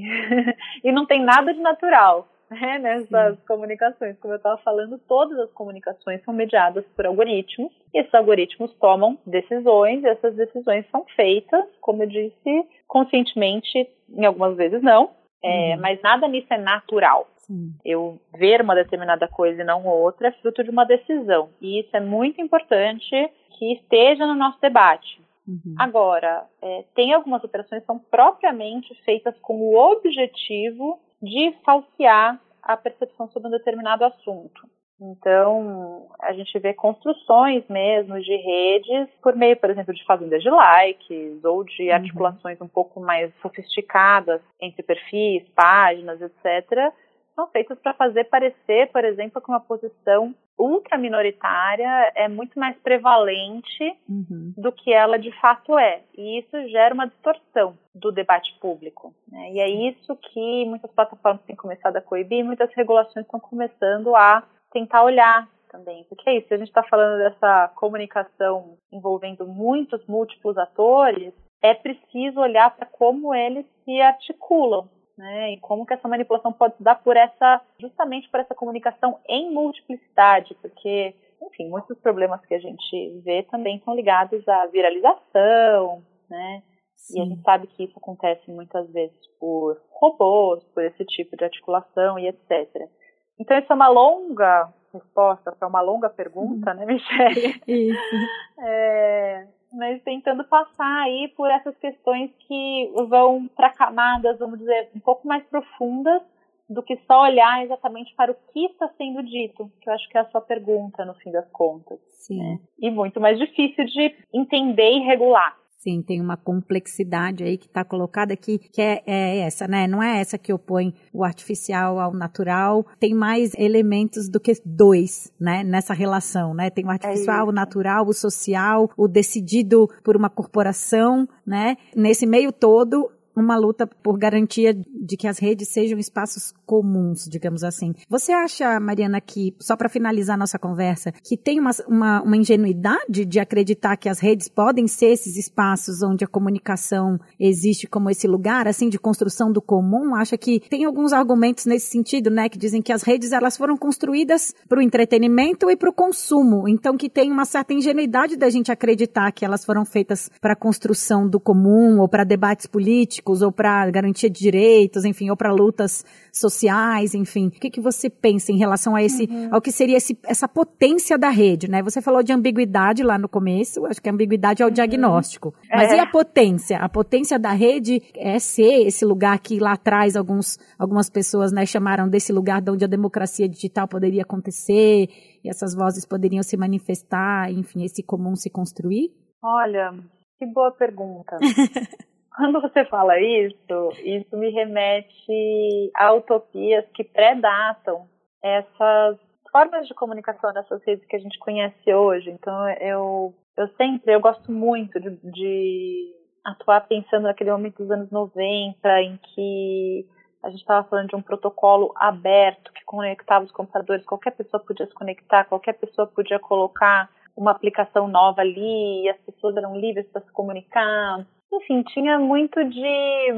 e 0.84 0.92
não 0.92 1.06
tem 1.06 1.24
nada 1.24 1.54
de 1.54 1.60
natural 1.60 2.28
né, 2.52 2.80
nessas 2.80 3.38
Sim. 3.38 3.46
comunicações. 3.48 4.20
Como 4.20 4.34
eu 4.34 4.38
estava 4.38 4.58
falando, 4.58 5.00
todas 5.08 5.40
as 5.40 5.52
comunicações 5.54 6.22
são 6.24 6.34
mediadas 6.34 6.86
por 6.96 7.06
algoritmos, 7.06 7.72
e 7.94 8.00
esses 8.00 8.14
algoritmos 8.14 8.74
tomam 8.76 9.18
decisões, 9.26 10.04
e 10.04 10.08
essas 10.08 10.36
decisões 10.36 10.86
são 10.92 11.06
feitas, 11.16 11.66
como 11.80 12.04
eu 12.04 12.08
disse, 12.08 12.68
conscientemente, 12.88 13.88
em 14.10 14.26
algumas 14.26 14.58
vezes 14.58 14.82
não, 14.82 15.12
é, 15.44 15.76
uhum. 15.76 15.82
mas 15.82 16.02
nada 16.02 16.28
nisso 16.28 16.54
é 16.54 16.58
natural. 16.58 17.28
Sim. 17.52 17.74
Eu 17.84 18.18
ver 18.34 18.62
uma 18.62 18.74
determinada 18.74 19.28
coisa 19.28 19.62
e 19.62 19.66
não 19.66 19.86
outra 19.86 20.30
é 20.30 20.32
fruto 20.32 20.64
de 20.64 20.70
uma 20.70 20.86
decisão. 20.86 21.50
E 21.60 21.82
isso 21.82 21.90
é 21.94 22.00
muito 22.00 22.40
importante 22.40 23.30
que 23.60 23.74
esteja 23.74 24.26
no 24.26 24.36
nosso 24.36 24.60
debate. 24.62 25.22
Uhum. 25.46 25.76
Agora, 25.78 26.46
é, 26.62 26.86
tem 26.96 27.14
algumas 27.14 27.44
operações 27.44 27.82
que 27.82 27.88
são 27.88 28.00
propriamente 28.00 28.96
feitas 29.04 29.38
com 29.42 29.60
o 29.60 29.76
objetivo 29.76 31.00
de 31.22 31.54
falsear 31.66 32.40
a 32.64 32.78
percepção 32.78 33.28
sobre 33.28 33.50
um 33.50 33.52
determinado 33.52 34.06
assunto. 34.06 34.70
Então, 35.04 36.08
a 36.22 36.32
gente 36.32 36.58
vê 36.60 36.76
construções 36.76 37.68
mesmo 37.68 38.22
de 38.22 38.36
redes 38.36 39.10
por 39.22 39.36
meio, 39.36 39.58
por 39.58 39.72
exemplo, 39.72 39.94
de 39.96 40.06
fazendas 40.06 40.44
de 40.44 40.50
likes 40.50 41.44
ou 41.44 41.64
de 41.64 41.90
uhum. 41.90 41.96
articulações 41.96 42.62
um 42.62 42.68
pouco 42.68 43.02
mais 43.02 43.34
sofisticadas 43.42 44.42
entre 44.62 44.84
perfis, 44.84 45.44
páginas, 45.56 46.22
etc., 46.22 46.94
são 47.36 47.48
feitas 47.48 47.80
para 47.80 47.94
fazer 47.94 48.26
parecer, 48.26 48.92
por 48.92 49.04
exemplo, 49.04 49.42
que 49.42 49.50
uma 49.50 49.60
posição 49.60 50.34
ultraminoritária 50.58 52.12
é 52.16 52.28
muito 52.28 52.60
mais 52.60 52.78
prevalente 52.78 53.84
uhum. 54.08 54.54
do 54.56 54.72
que 54.72 54.94
ela 54.94 55.18
de 55.18 55.32
fato 55.40 55.78
é. 55.78 56.02
E 56.16 56.40
isso 56.40 56.70
gera 56.70 56.94
uma 56.94 57.08
distorção 57.08 57.78
do 57.96 58.12
debate 58.12 58.56
público. 58.60 59.14
Né? 59.28 59.52
E 59.54 59.60
é 59.60 59.70
isso 59.70 60.16
que 60.16 60.66
muitas 60.66 60.92
plataformas 60.92 61.42
têm 61.44 61.56
começado 61.56 61.98
a 61.98 62.02
coibir, 62.02 62.46
muitas 62.46 62.72
regulações 62.76 63.26
estão 63.26 63.40
começando 63.40 64.16
a 64.16 64.44
tentar 64.72 65.04
olhar 65.04 65.48
também. 65.70 66.06
Porque 66.10 66.30
é 66.30 66.38
isso, 66.38 66.54
a 66.54 66.58
gente 66.58 66.68
está 66.68 66.84
falando 66.84 67.18
dessa 67.18 67.70
comunicação 67.76 68.78
envolvendo 68.92 69.48
muitos 69.48 70.06
múltiplos 70.06 70.58
atores, 70.58 71.34
é 71.62 71.74
preciso 71.74 72.40
olhar 72.40 72.76
para 72.76 72.86
como 72.86 73.34
eles 73.34 73.66
se 73.86 74.02
articulam. 74.02 74.90
Né, 75.18 75.54
e 75.54 75.58
como 75.60 75.86
que 75.86 75.94
essa 75.94 76.08
manipulação 76.08 76.54
pode 76.54 76.78
se 76.78 76.84
dar 76.84 76.96
por 76.96 77.16
essa, 77.18 77.62
justamente 77.80 78.30
por 78.30 78.40
essa 78.40 78.56
comunicação 78.56 79.20
em 79.28 79.52
multiplicidade, 79.52 80.56
porque, 80.62 81.14
enfim, 81.42 81.70
muitos 81.70 82.00
problemas 82.00 82.44
que 82.46 82.56
a 82.56 82.60
gente 82.60 83.20
vê 83.24 83.44
também 83.44 83.80
são 83.84 83.94
ligados 83.94 84.48
à 84.48 84.66
viralização, 84.68 86.02
né, 86.30 86.64
Sim. 86.96 87.20
e 87.20 87.22
a 87.22 87.26
gente 87.26 87.42
sabe 87.44 87.68
que 87.68 87.84
isso 87.84 87.98
acontece 87.98 88.50
muitas 88.50 88.90
vezes 88.92 89.16
por 89.40 89.80
robôs, 89.92 90.64
por 90.74 90.84
esse 90.84 91.04
tipo 91.06 91.36
de 91.36 91.44
articulação 91.44 92.18
e 92.18 92.28
etc. 92.28 92.90
Então, 93.38 93.58
isso 93.58 93.72
é 93.72 93.76
uma 93.76 93.90
longa 93.90 94.74
resposta 94.94 95.52
para 95.52 95.68
uma 95.68 95.82
longa 95.82 96.10
pergunta, 96.10 96.74
né, 96.74 96.86
Michelle? 96.86 97.62
Isso. 97.68 98.16
É, 98.60 99.48
mas 99.72 100.02
tentando 100.04 100.44
passar 100.44 101.04
aí 101.04 101.32
por 101.36 101.50
essas 101.50 101.76
questões 101.78 102.32
que 102.48 102.92
vão 103.08 103.48
para 103.56 103.70
camadas, 103.70 104.40
vamos 104.40 104.60
dizer, 104.60 104.90
um 104.96 105.00
pouco 105.00 105.28
mais 105.28 105.44
profundas 105.46 106.22
do 106.70 106.82
que 106.82 106.98
só 107.06 107.24
olhar 107.24 107.64
exatamente 107.64 108.14
para 108.16 108.32
o 108.32 108.36
que 108.54 108.66
está 108.66 108.88
sendo 108.98 109.22
dito, 109.24 109.70
que 109.82 109.90
eu 109.90 109.94
acho 109.94 110.08
que 110.10 110.18
é 110.18 110.22
a 110.22 110.30
sua 110.30 110.42
pergunta, 110.42 111.04
no 111.04 111.14
fim 111.16 111.32
das 111.32 111.50
contas. 111.52 112.00
Sim. 112.08 112.40
Né? 112.40 112.60
E 112.80 112.90
muito 112.90 113.20
mais 113.20 113.38
difícil 113.38 113.86
de 113.86 114.16
entender 114.34 114.92
e 114.92 115.00
regular. 115.00 115.58
Sim, 115.84 116.04
tem 116.04 116.22
uma 116.22 116.38
complexidade 116.38 117.44
aí 117.44 117.58
que 117.58 117.66
está 117.66 117.84
colocada 117.84 118.32
aqui, 118.32 118.60
que 118.60 118.80
é, 118.80 119.02
é, 119.04 119.40
essa, 119.40 119.68
né? 119.68 119.88
Não 119.88 120.02
é 120.02 120.22
essa 120.22 120.38
que 120.38 120.54
opõe 120.54 120.94
o 121.12 121.24
artificial 121.24 122.00
ao 122.00 122.14
natural. 122.14 122.86
Tem 123.00 123.16
mais 123.16 123.52
elementos 123.58 124.30
do 124.30 124.40
que 124.40 124.54
dois, 124.64 125.34
né? 125.40 125.64
Nessa 125.64 125.96
relação, 125.96 126.54
né? 126.54 126.70
Tem 126.70 126.86
o 126.86 126.90
artificial, 126.92 127.48
é 127.48 127.50
o 127.50 127.52
natural, 127.52 128.06
o 128.08 128.14
social, 128.14 128.92
o 128.96 129.08
decidido 129.08 129.90
por 130.04 130.16
uma 130.16 130.30
corporação, 130.30 131.28
né? 131.44 131.76
Nesse 131.96 132.28
meio 132.28 132.52
todo, 132.52 133.12
uma 133.42 133.58
luta 133.58 133.88
por 133.88 134.18
garantia 134.18 134.74
de 134.74 135.18
que 135.18 135.28
as 135.28 135.40
redes 135.40 135.70
sejam 135.70 135.98
espaços 136.00 136.54
comuns, 136.66 137.26
digamos 137.30 137.64
assim. 137.64 137.94
Você 138.10 138.32
acha, 138.32 138.80
Mariana, 138.80 139.20
que, 139.20 139.54
só 139.60 139.76
para 139.76 139.90
finalizar 139.90 140.38
nossa 140.38 140.60
conversa, 140.60 141.12
que 141.24 141.38
tem 141.38 141.60
uma, 141.60 141.72
uma, 141.88 142.22
uma, 142.22 142.38
ingenuidade 142.38 143.26
de 143.26 143.40
acreditar 143.40 143.98
que 143.98 144.10
as 144.10 144.20
redes 144.20 144.48
podem 144.48 144.88
ser 144.88 145.08
esses 145.08 145.36
espaços 145.38 146.02
onde 146.02 146.24
a 146.24 146.28
comunicação 146.28 147.20
existe 147.40 147.88
como 147.88 148.10
esse 148.10 148.28
lugar, 148.28 148.68
assim, 148.68 148.90
de 148.90 149.00
construção 149.00 149.52
do 149.52 149.62
comum? 149.62 150.16
Acha 150.16 150.38
que 150.38 150.60
tem 150.70 150.86
alguns 150.86 151.14
argumentos 151.14 151.66
nesse 151.66 151.88
sentido, 151.88 152.30
né, 152.30 152.50
que 152.50 152.58
dizem 152.58 152.82
que 152.82 152.92
as 152.92 153.04
redes 153.04 153.32
elas 153.32 153.58
foram 153.58 153.78
construídas 153.78 154.54
para 154.68 154.80
o 154.80 154.82
entretenimento 154.82 155.70
e 155.70 155.76
para 155.76 155.90
o 155.90 155.94
consumo, 155.94 156.68
então 156.68 156.98
que 156.98 157.10
tem 157.10 157.32
uma 157.32 157.46
certa 157.46 157.74
ingenuidade 157.74 158.38
da 158.38 158.50
gente 158.50 158.72
acreditar 158.72 159.32
que 159.32 159.46
elas 159.46 159.66
foram 159.66 159.86
feitas 159.86 160.30
para 160.42 160.54
a 160.54 160.56
construção 160.56 161.28
do 161.28 161.40
comum 161.40 162.00
ou 162.00 162.08
para 162.08 162.24
debates 162.24 162.66
políticos 162.66 163.31
políticos 163.32 163.42
ou 163.42 163.52
para 163.52 163.90
garantia 163.90 164.30
de 164.30 164.40
direitos, 164.40 165.06
enfim, 165.06 165.30
ou 165.30 165.38
para 165.38 165.52
lutas 165.52 166.04
sociais, 166.34 167.14
enfim. 167.14 167.48
O 167.48 167.52
que, 167.52 167.70
que 167.70 167.82
você 167.82 168.10
pensa 168.10 168.52
em 168.52 168.58
relação 168.58 168.96
a 168.96 169.02
esse, 169.02 169.24
uhum. 169.24 169.50
ao 169.52 169.62
que 169.62 169.72
seria 169.72 169.98
esse, 169.98 170.18
essa 170.26 170.48
potência 170.48 171.18
da 171.18 171.30
rede, 171.30 171.70
né? 171.70 171.82
Você 171.82 172.02
falou 172.02 172.22
de 172.22 172.34
ambiguidade 172.34 173.04
lá 173.04 173.18
no 173.18 173.30
começo, 173.30 173.86
acho 173.86 174.02
que 174.02 174.10
a 174.10 174.14
ambiguidade 174.14 174.62
é 174.62 174.66
o 174.66 174.68
uhum. 174.68 174.74
diagnóstico. 174.74 175.54
Mas 175.70 175.92
é. 175.92 175.96
e 175.96 176.00
a 176.00 176.06
potência? 176.06 176.78
A 176.78 176.90
potência 176.90 177.40
da 177.40 177.52
rede 177.52 178.02
é 178.16 178.40
ser 178.40 178.88
esse 178.88 179.06
lugar 179.06 179.40
que 179.40 179.60
lá 179.60 179.74
atrás 179.74 180.16
alguns, 180.16 180.58
algumas 180.78 181.10
pessoas, 181.10 181.52
né, 181.52 181.66
chamaram 181.66 182.10
desse 182.10 182.34
lugar 182.34 182.62
de 182.62 182.72
onde 182.72 182.86
a 182.86 182.88
democracia 182.88 183.48
digital 183.48 183.88
poderia 183.88 184.24
acontecer 184.24 185.08
e 185.44 185.50
essas 185.50 185.74
vozes 185.74 186.06
poderiam 186.06 186.44
se 186.44 186.58
manifestar, 186.58 187.52
enfim, 187.52 187.84
esse 187.84 188.04
comum 188.04 188.36
se 188.36 188.50
construir? 188.50 189.10
Olha, 189.44 189.92
que 190.38 190.46
boa 190.46 190.72
pergunta. 190.72 191.38
Quando 192.36 192.62
você 192.62 192.86
fala 192.86 193.20
isso, 193.20 193.92
isso 194.04 194.38
me 194.38 194.50
remete 194.52 195.92
a 195.96 196.14
utopias 196.14 196.86
que 196.94 197.04
predatam 197.04 198.08
essas 198.42 199.18
formas 199.52 199.86
de 199.86 199.94
comunicação 199.94 200.54
dessas 200.54 200.82
redes 200.86 201.06
que 201.06 201.16
a 201.16 201.20
gente 201.20 201.38
conhece 201.40 201.94
hoje. 201.94 202.30
Então, 202.32 202.70
eu, 202.80 203.34
eu 203.58 203.68
sempre, 203.76 204.14
eu 204.14 204.22
gosto 204.22 204.50
muito 204.50 205.00
de, 205.00 205.10
de 205.24 206.14
atuar 206.46 206.88
pensando 206.88 207.24
naquele 207.24 207.52
momento 207.52 207.78
dos 207.78 207.92
anos 207.92 208.10
90, 208.10 209.02
em 209.02 209.18
que 209.18 210.08
a 210.42 210.50
gente 210.50 210.62
estava 210.62 210.88
falando 210.88 211.10
de 211.10 211.16
um 211.16 211.22
protocolo 211.22 211.94
aberto 211.98 212.72
que 212.74 212.84
conectava 212.86 213.46
os 213.46 213.52
computadores, 213.52 214.06
qualquer 214.06 214.32
pessoa 214.32 214.64
podia 214.64 214.88
se 214.88 214.94
conectar, 214.94 215.46
qualquer 215.46 215.74
pessoa 215.74 216.08
podia 216.08 216.40
colocar 216.40 217.10
uma 217.36 217.52
aplicação 217.52 218.08
nova 218.08 218.42
ali, 218.42 219.04
e 219.04 219.10
as 219.10 219.18
pessoas 219.20 219.56
eram 219.56 219.76
livres 219.76 220.08
para 220.08 220.22
se 220.22 220.32
comunicar 220.32 221.26
enfim, 221.54 221.84
tinha 221.84 222.18
muito 222.18 222.64
de 222.64 223.34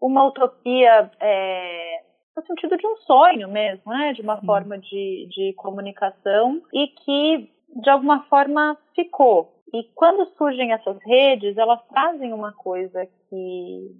uma 0.00 0.26
utopia 0.26 1.10
é, 1.20 2.00
no 2.36 2.44
sentido 2.46 2.76
de 2.76 2.86
um 2.86 2.96
sonho 2.98 3.48
mesmo, 3.48 3.92
né? 3.92 4.12
De 4.12 4.22
uma 4.22 4.40
forma 4.40 4.78
de, 4.78 5.28
de 5.30 5.54
comunicação 5.56 6.60
e 6.72 6.88
que 6.88 7.50
de 7.82 7.90
alguma 7.90 8.24
forma 8.24 8.76
ficou. 8.94 9.52
E 9.72 9.84
quando 9.94 10.30
surgem 10.36 10.72
essas 10.72 10.98
redes, 11.04 11.56
elas 11.56 11.80
trazem 11.88 12.32
uma 12.32 12.52
coisa 12.52 13.06
que 13.28 13.90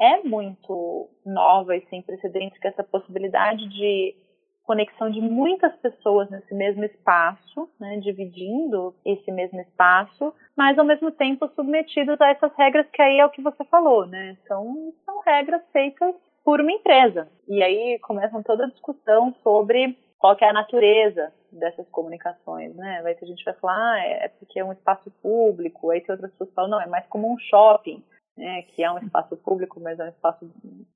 é 0.00 0.22
muito 0.24 1.08
nova 1.24 1.76
e 1.76 1.86
sem 1.88 2.02
precedentes, 2.02 2.58
que 2.58 2.66
é 2.66 2.70
essa 2.70 2.82
possibilidade 2.82 3.68
de 3.68 4.16
conexão 4.64 5.10
de 5.10 5.20
muitas 5.20 5.74
pessoas 5.76 6.30
nesse 6.30 6.54
mesmo 6.54 6.84
espaço, 6.84 7.68
né, 7.80 7.98
dividindo 7.98 8.94
esse 9.04 9.30
mesmo 9.32 9.60
espaço, 9.60 10.32
mas 10.56 10.78
ao 10.78 10.84
mesmo 10.84 11.10
tempo 11.10 11.48
submetidos 11.54 12.20
a 12.20 12.30
essas 12.30 12.52
regras 12.56 12.86
que 12.90 13.02
aí 13.02 13.18
é 13.18 13.26
o 13.26 13.30
que 13.30 13.42
você 13.42 13.64
falou, 13.64 14.06
né? 14.06 14.36
São, 14.46 14.92
são 15.04 15.20
regras 15.20 15.62
feitas 15.72 16.14
por 16.44 16.60
uma 16.60 16.72
empresa. 16.72 17.28
E 17.48 17.62
aí 17.62 17.98
começa 18.00 18.42
toda 18.42 18.64
a 18.64 18.68
discussão 18.68 19.34
sobre 19.42 19.96
qual 20.18 20.36
é 20.40 20.48
a 20.48 20.52
natureza 20.52 21.32
dessas 21.50 21.88
comunicações, 21.90 22.74
né? 22.76 23.00
Vai 23.02 23.14
ter 23.14 23.26
gente 23.26 23.44
vai 23.44 23.54
falar, 23.54 23.94
ah, 23.94 23.98
é 23.98 24.28
porque 24.28 24.60
é 24.60 24.64
um 24.64 24.72
espaço 24.72 25.10
público, 25.22 25.90
aí 25.90 26.00
tem 26.00 26.14
outras 26.14 26.32
pessoas 26.32 26.70
não, 26.70 26.80
é 26.80 26.86
mais 26.86 27.06
como 27.08 27.32
um 27.32 27.38
shopping, 27.38 28.02
né? 28.36 28.62
Que 28.62 28.82
é 28.82 28.90
um 28.90 28.98
espaço 28.98 29.36
público, 29.36 29.80
mas 29.80 29.98
é 29.98 30.04
um 30.04 30.08
espaço 30.08 30.50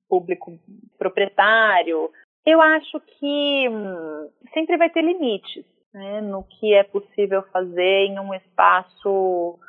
público 0.09 0.57
proprietário, 0.97 2.09
eu 2.47 2.61
acho 2.61 2.99
que 3.01 3.69
hum, 3.69 4.29
sempre 4.53 4.77
vai 4.77 4.89
ter 4.89 5.01
limites 5.01 5.65
né, 5.93 6.21
no 6.21 6.43
que 6.43 6.73
é 6.73 6.83
possível 6.83 7.43
fazer 7.51 8.05
em 8.05 8.17
um 8.19 8.33
espaço 8.33 9.59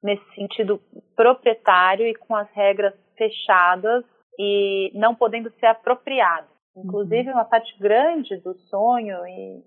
nesse 0.00 0.24
sentido 0.36 0.80
proprietário 1.16 2.06
e 2.06 2.14
com 2.14 2.36
as 2.36 2.48
regras 2.52 2.94
fechadas 3.16 4.04
e 4.38 4.92
não 4.94 5.16
podendo 5.16 5.50
ser 5.58 5.66
apropriado. 5.66 6.46
Inclusive, 6.76 7.28
uhum. 7.30 7.34
uma 7.34 7.44
parte 7.44 7.76
grande 7.76 8.36
do 8.36 8.54
sonho 8.70 9.26
e 9.26 9.60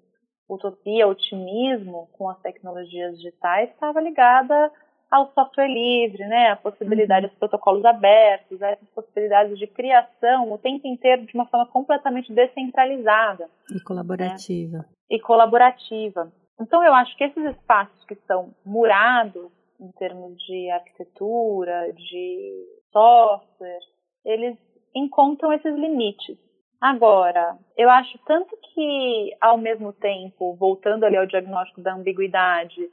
utopia, 0.48 1.08
otimismo 1.08 2.08
com 2.14 2.30
as 2.30 2.40
tecnologias 2.40 3.18
digitais 3.18 3.70
estava 3.70 4.00
ligada 4.00 4.72
ao 5.12 5.32
software 5.34 5.68
livre, 5.68 6.26
né, 6.26 6.52
a 6.52 6.56
possibilidade 6.56 7.26
uhum. 7.26 7.30
dos 7.30 7.38
protocolos 7.38 7.84
abertos, 7.84 8.62
essas 8.62 8.88
possibilidades 8.90 9.60
de 9.60 9.68
criação 9.68 10.52
o 10.52 10.58
tempo 10.58 10.88
inteiro 10.88 11.26
de 11.26 11.36
uma 11.36 11.46
forma 11.48 11.68
completamente 11.68 12.32
descentralizada. 12.32 13.50
E 13.76 13.80
colaborativa. 13.84 14.78
Né? 14.78 14.86
E 15.10 15.20
colaborativa. 15.20 16.32
Então 16.60 16.82
eu 16.84 16.94
acho 16.94 17.16
que 17.18 17.26
esses 17.26 17.44
espaços 17.44 18.06
que 18.06 18.16
são 18.26 18.56
murados 18.66 19.52
em 19.80 19.92
termos 19.94 20.38
de 20.46 20.70
arquitetura, 20.70 21.92
de 21.92 22.66
software, 22.94 23.80
eles 24.24 24.56
encontram 24.96 25.52
esses 25.52 25.76
limites. 25.76 26.38
Agora, 26.80 27.58
eu 27.78 27.90
acho 27.90 28.18
tanto 28.26 28.56
que, 28.74 29.36
ao 29.42 29.58
mesmo 29.58 29.92
tempo, 29.94 30.56
voltando 30.56 31.04
ali 31.04 31.18
ao 31.18 31.26
diagnóstico 31.26 31.82
da 31.82 31.94
ambiguidade, 31.94 32.90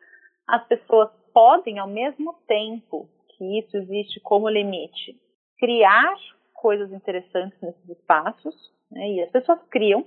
as 0.47 0.67
pessoas 0.67 1.11
podem, 1.39 1.79
ao 1.79 1.87
mesmo 1.87 2.35
tempo 2.49 3.09
que 3.29 3.61
isso 3.61 3.77
existe 3.77 4.19
como 4.19 4.49
limite, 4.49 5.17
criar 5.57 6.17
coisas 6.53 6.93
interessantes 6.93 7.57
nesses 7.63 7.89
espaços, 7.91 8.57
né, 8.91 9.09
e 9.09 9.23
as 9.23 9.31
pessoas 9.31 9.61
criam, 9.71 10.05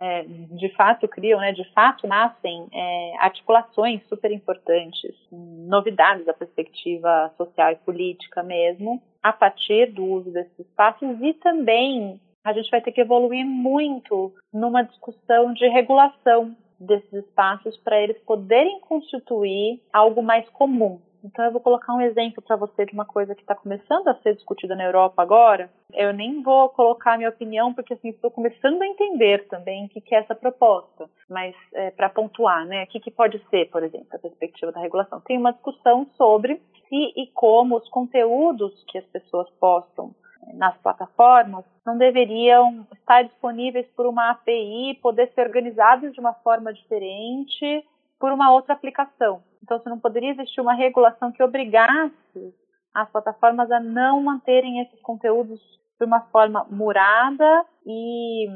é, 0.00 0.24
de 0.24 0.68
fato 0.74 1.06
criam, 1.06 1.38
né, 1.38 1.52
de 1.52 1.62
fato 1.72 2.08
nascem 2.08 2.66
é, 2.72 3.14
articulações 3.20 4.04
super 4.08 4.32
importantes, 4.32 5.14
novidades 5.30 6.26
da 6.26 6.34
perspectiva 6.34 7.32
social 7.36 7.70
e 7.70 7.76
política 7.76 8.42
mesmo, 8.42 9.00
a 9.22 9.32
partir 9.32 9.92
do 9.92 10.04
uso 10.04 10.32
desses 10.32 10.58
espaços 10.58 11.16
e 11.20 11.32
também 11.34 12.20
a 12.44 12.52
gente 12.52 12.68
vai 12.72 12.80
ter 12.80 12.90
que 12.90 13.02
evoluir 13.02 13.46
muito 13.46 14.34
numa 14.52 14.82
discussão 14.82 15.52
de 15.52 15.68
regulação 15.68 16.56
desses 16.86 17.12
espaços 17.12 17.76
para 17.78 18.00
eles 18.00 18.18
poderem 18.24 18.80
constituir 18.80 19.80
algo 19.92 20.22
mais 20.22 20.48
comum, 20.50 21.00
então 21.24 21.44
eu 21.44 21.52
vou 21.52 21.60
colocar 21.60 21.94
um 21.94 22.00
exemplo 22.00 22.42
para 22.42 22.56
você 22.56 22.84
de 22.84 22.92
uma 22.92 23.04
coisa 23.04 23.34
que 23.34 23.42
está 23.42 23.54
começando 23.54 24.08
a 24.08 24.14
ser 24.16 24.34
discutida 24.34 24.74
na 24.74 24.84
Europa 24.84 25.22
agora. 25.22 25.70
Eu 25.92 26.12
nem 26.12 26.42
vou 26.42 26.68
colocar 26.70 27.16
minha 27.16 27.28
opinião 27.28 27.72
porque 27.72 27.94
assim 27.94 28.08
estou 28.08 28.30
começando 28.30 28.82
a 28.82 28.86
entender 28.86 29.46
também 29.48 29.86
o 29.86 29.88
que, 29.88 30.00
que 30.00 30.14
é 30.14 30.18
essa 30.18 30.34
proposta. 30.34 31.08
Mas 31.28 31.54
é, 31.74 31.90
para 31.90 32.08
pontuar, 32.08 32.66
né, 32.66 32.84
o 32.84 32.86
que, 32.88 33.00
que 33.00 33.10
pode 33.10 33.40
ser, 33.50 33.70
por 33.70 33.82
exemplo, 33.82 34.08
a 34.12 34.18
perspectiva 34.18 34.72
da 34.72 34.80
regulação? 34.80 35.20
Tem 35.20 35.38
uma 35.38 35.52
discussão 35.52 36.06
sobre 36.16 36.60
se 36.88 37.12
e 37.16 37.30
como 37.32 37.76
os 37.76 37.88
conteúdos 37.88 38.84
que 38.88 38.98
as 38.98 39.06
pessoas 39.06 39.48
postam 39.60 40.12
nas 40.54 40.76
plataformas 40.78 41.64
não 41.84 41.96
deveriam 41.96 42.86
estar 42.92 43.22
disponíveis 43.22 43.86
por 43.96 44.06
uma 44.06 44.30
API, 44.30 44.98
poder 45.02 45.30
ser 45.34 45.46
organizados 45.46 46.12
de 46.12 46.20
uma 46.20 46.32
forma 46.34 46.72
diferente 46.72 47.84
por 48.18 48.32
uma 48.32 48.52
outra 48.52 48.74
aplicação. 48.74 49.42
Então, 49.62 49.80
se 49.80 49.88
não 49.88 49.98
poderia 49.98 50.30
existir 50.30 50.60
uma 50.60 50.74
regulação 50.74 51.32
que 51.32 51.42
obrigasse 51.42 52.54
as 52.94 53.10
plataformas 53.10 53.70
a 53.70 53.80
não 53.80 54.22
manterem 54.22 54.80
esses 54.80 55.00
conteúdos 55.00 55.60
de 55.98 56.04
uma 56.04 56.20
forma 56.20 56.66
murada 56.70 57.64
e 57.86 58.46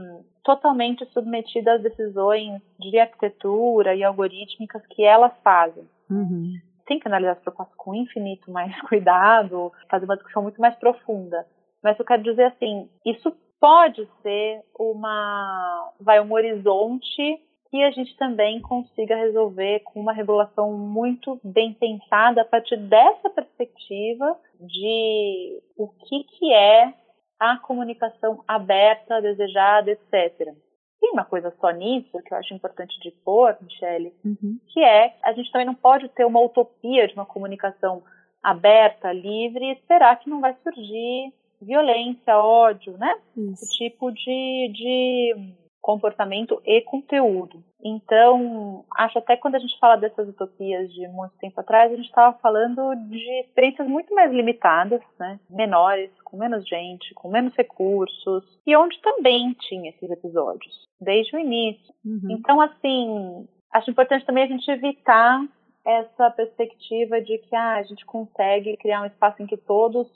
totalmente 0.44 1.05
submetida 1.07 1.75
às 1.75 1.83
decisões 1.83 2.61
de 2.79 2.99
arquitetura 2.99 3.94
e 3.94 4.05
algorítmicas 4.05 4.85
que 4.87 5.03
elas 5.03 5.33
fazem. 5.42 5.88
Uhum. 6.11 6.55
Tem 6.87 7.01
que 7.01 7.09
analisar 7.09 7.33
as 7.33 7.40
propostas 7.40 7.77
com 7.77 7.94
infinito 7.94 8.51
mais 8.51 8.79
cuidado, 8.88 9.72
fazer 9.90 10.05
uma 10.05 10.16
discussão 10.16 10.42
muito 10.42 10.61
mais 10.61 10.75
profunda. 10.77 11.46
Mas 11.82 11.98
eu 11.98 12.04
quero 12.04 12.22
dizer 12.22 12.44
assim, 12.44 12.88
isso 13.04 13.34
pode 13.60 14.08
ser 14.22 14.62
uma, 14.78 15.92
vai 16.00 16.20
um 16.20 16.32
horizonte 16.32 17.40
que 17.70 17.82
a 17.82 17.90
gente 17.90 18.16
também 18.16 18.60
consiga 18.60 19.16
resolver 19.16 19.80
com 19.80 20.00
uma 20.00 20.12
regulação 20.12 20.72
muito 20.72 21.40
bem 21.42 21.72
pensada 21.74 22.42
a 22.42 22.44
partir 22.44 22.76
dessa 22.76 23.28
perspectiva 23.28 24.38
de 24.60 25.60
o 25.76 25.88
que, 25.88 26.24
que 26.24 26.52
é 26.52 26.94
a 27.38 27.58
comunicação 27.58 28.42
aberta, 28.46 29.20
desejada, 29.20 29.90
etc. 29.90 30.54
Tem 31.00 31.10
uma 31.12 31.24
coisa 31.24 31.52
só 31.60 31.70
nisso 31.70 32.22
que 32.22 32.32
eu 32.32 32.38
acho 32.38 32.54
importante 32.54 32.98
de 33.00 33.10
pôr, 33.10 33.56
Michele, 33.60 34.14
uhum. 34.24 34.58
que 34.68 34.80
é 34.82 35.16
a 35.22 35.32
gente 35.32 35.50
também 35.50 35.66
não 35.66 35.74
pode 35.74 36.08
ter 36.10 36.24
uma 36.24 36.40
utopia 36.40 37.06
de 37.06 37.14
uma 37.14 37.26
comunicação 37.26 38.02
aberta, 38.42 39.12
livre 39.12 39.64
e 39.66 39.72
esperar 39.72 40.18
que 40.18 40.30
não 40.30 40.40
vai 40.40 40.56
surgir 40.62 41.32
violência, 41.60 42.36
ódio, 42.38 42.96
né? 42.98 43.14
Isso. 43.36 43.64
Esse 43.64 43.78
tipo 43.78 44.10
de, 44.12 44.70
de 44.72 45.56
comportamento 45.86 46.60
e 46.66 46.80
conteúdo. 46.80 47.62
Então, 47.84 48.84
acho 48.96 49.18
até 49.18 49.36
quando 49.36 49.54
a 49.54 49.58
gente 49.60 49.78
fala 49.78 49.94
dessas 49.94 50.28
utopias 50.28 50.92
de 50.92 51.06
muito 51.06 51.38
tempo 51.38 51.60
atrás, 51.60 51.92
a 51.92 51.94
gente 51.94 52.08
estava 52.08 52.36
falando 52.38 52.92
de 53.08 53.40
experiências 53.42 53.86
muito 53.86 54.12
mais 54.12 54.32
limitadas, 54.32 55.00
né? 55.20 55.38
menores, 55.48 56.10
com 56.24 56.36
menos 56.36 56.66
gente, 56.66 57.14
com 57.14 57.30
menos 57.30 57.54
recursos, 57.54 58.44
e 58.66 58.74
onde 58.74 59.00
também 59.00 59.52
tinha 59.60 59.90
esses 59.90 60.10
episódios, 60.10 60.74
desde 61.00 61.36
o 61.36 61.38
início. 61.38 61.94
Uhum. 62.04 62.32
Então, 62.32 62.60
assim, 62.60 63.46
acho 63.72 63.88
importante 63.88 64.26
também 64.26 64.42
a 64.42 64.48
gente 64.48 64.68
evitar 64.68 65.46
essa 65.86 66.28
perspectiva 66.32 67.20
de 67.20 67.38
que 67.38 67.54
ah, 67.54 67.76
a 67.76 67.82
gente 67.84 68.04
consegue 68.04 68.76
criar 68.78 69.02
um 69.02 69.06
espaço 69.06 69.40
em 69.40 69.46
que 69.46 69.56
todos 69.56 70.08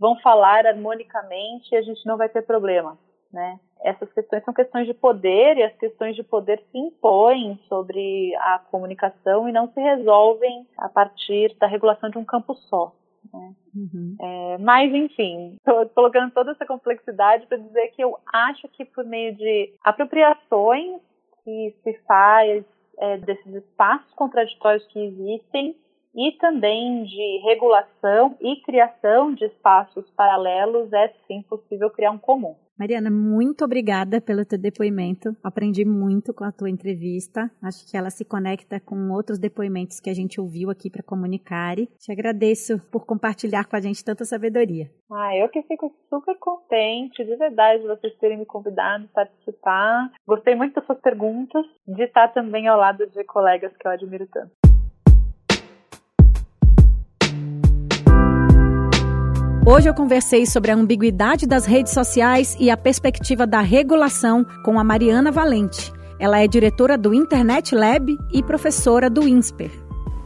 vão 0.00 0.18
falar 0.20 0.66
harmonicamente 0.66 1.72
e 1.72 1.76
a 1.76 1.82
gente 1.82 2.04
não 2.06 2.16
vai 2.16 2.28
ter 2.28 2.42
problema, 2.42 2.98
né? 3.30 3.60
essas 3.82 4.12
questões 4.12 4.44
são 4.44 4.52
questões 4.52 4.86
de 4.86 4.94
poder 4.94 5.56
e 5.56 5.62
as 5.62 5.74
questões 5.76 6.14
de 6.14 6.22
poder 6.22 6.62
se 6.70 6.78
impõem 6.78 7.58
sobre 7.68 8.34
a 8.36 8.58
comunicação 8.70 9.48
e 9.48 9.52
não 9.52 9.68
se 9.72 9.80
resolvem 9.80 10.66
a 10.76 10.88
partir 10.88 11.54
da 11.58 11.66
regulação 11.66 12.10
de 12.10 12.18
um 12.18 12.24
campo 12.24 12.54
só. 12.54 12.92
Né? 13.32 13.54
Uhum. 13.74 14.16
É, 14.20 14.58
mas, 14.58 14.92
enfim, 14.92 15.56
estou 15.56 15.86
colocando 15.90 16.32
toda 16.32 16.52
essa 16.52 16.66
complexidade 16.66 17.46
para 17.46 17.58
dizer 17.58 17.88
que 17.88 18.02
eu 18.02 18.18
acho 18.32 18.68
que 18.68 18.84
por 18.84 19.04
meio 19.04 19.34
de 19.34 19.74
apropriações 19.82 21.00
que 21.44 21.74
se 21.82 21.92
faz 22.06 22.64
é, 22.98 23.16
desses 23.18 23.54
espaços 23.54 24.12
contraditórios 24.14 24.86
que 24.88 24.98
existem 24.98 25.76
e 26.14 26.32
também 26.38 27.04
de 27.04 27.40
regulação 27.44 28.36
e 28.40 28.56
criação 28.62 29.34
de 29.34 29.44
espaços 29.44 30.08
paralelos, 30.16 30.92
é 30.92 31.12
sim 31.26 31.42
possível 31.42 31.90
criar 31.90 32.10
um 32.10 32.18
comum. 32.18 32.54
Mariana, 32.80 33.10
muito 33.10 33.62
obrigada 33.62 34.22
pelo 34.22 34.42
teu 34.42 34.58
depoimento. 34.58 35.36
Aprendi 35.44 35.84
muito 35.84 36.32
com 36.32 36.44
a 36.44 36.50
tua 36.50 36.70
entrevista. 36.70 37.50
Acho 37.62 37.86
que 37.86 37.94
ela 37.94 38.08
se 38.08 38.24
conecta 38.24 38.80
com 38.80 39.10
outros 39.10 39.38
depoimentos 39.38 40.00
que 40.00 40.08
a 40.08 40.14
gente 40.14 40.40
ouviu 40.40 40.70
aqui 40.70 40.88
para 40.88 41.02
comunicar. 41.02 41.76
Te 41.76 42.10
agradeço 42.10 42.78
por 42.90 43.04
compartilhar 43.04 43.66
com 43.66 43.76
a 43.76 43.80
gente 43.82 44.02
tanta 44.02 44.24
sabedoria. 44.24 44.90
Ah, 45.12 45.36
eu 45.36 45.50
que 45.50 45.62
fico 45.64 45.94
super 46.08 46.38
contente, 46.38 47.22
de 47.22 47.36
verdade, 47.36 47.82
de 47.82 47.88
vocês 47.88 48.16
terem 48.16 48.38
me 48.38 48.46
convidado 48.46 49.06
para 49.12 49.26
participar. 49.26 50.10
Gostei 50.26 50.54
muito 50.54 50.74
das 50.76 50.86
suas 50.86 51.00
perguntas, 51.02 51.66
de 51.86 52.02
estar 52.04 52.28
também 52.28 52.66
ao 52.66 52.78
lado 52.78 53.06
de 53.06 53.24
colegas 53.24 53.76
que 53.76 53.86
eu 53.86 53.92
admiro 53.92 54.26
tanto. 54.32 54.69
Hoje 59.66 59.90
eu 59.90 59.94
conversei 59.94 60.46
sobre 60.46 60.70
a 60.70 60.74
ambiguidade 60.74 61.46
das 61.46 61.66
redes 61.66 61.92
sociais 61.92 62.56
e 62.58 62.70
a 62.70 62.76
perspectiva 62.78 63.46
da 63.46 63.60
regulação 63.60 64.44
com 64.64 64.80
a 64.80 64.84
Mariana 64.84 65.30
Valente. 65.30 65.92
Ela 66.18 66.40
é 66.40 66.48
diretora 66.48 66.96
do 66.96 67.12
Internet 67.12 67.74
Lab 67.74 68.18
e 68.32 68.42
professora 68.42 69.10
do 69.10 69.28
INSPER. 69.28 69.70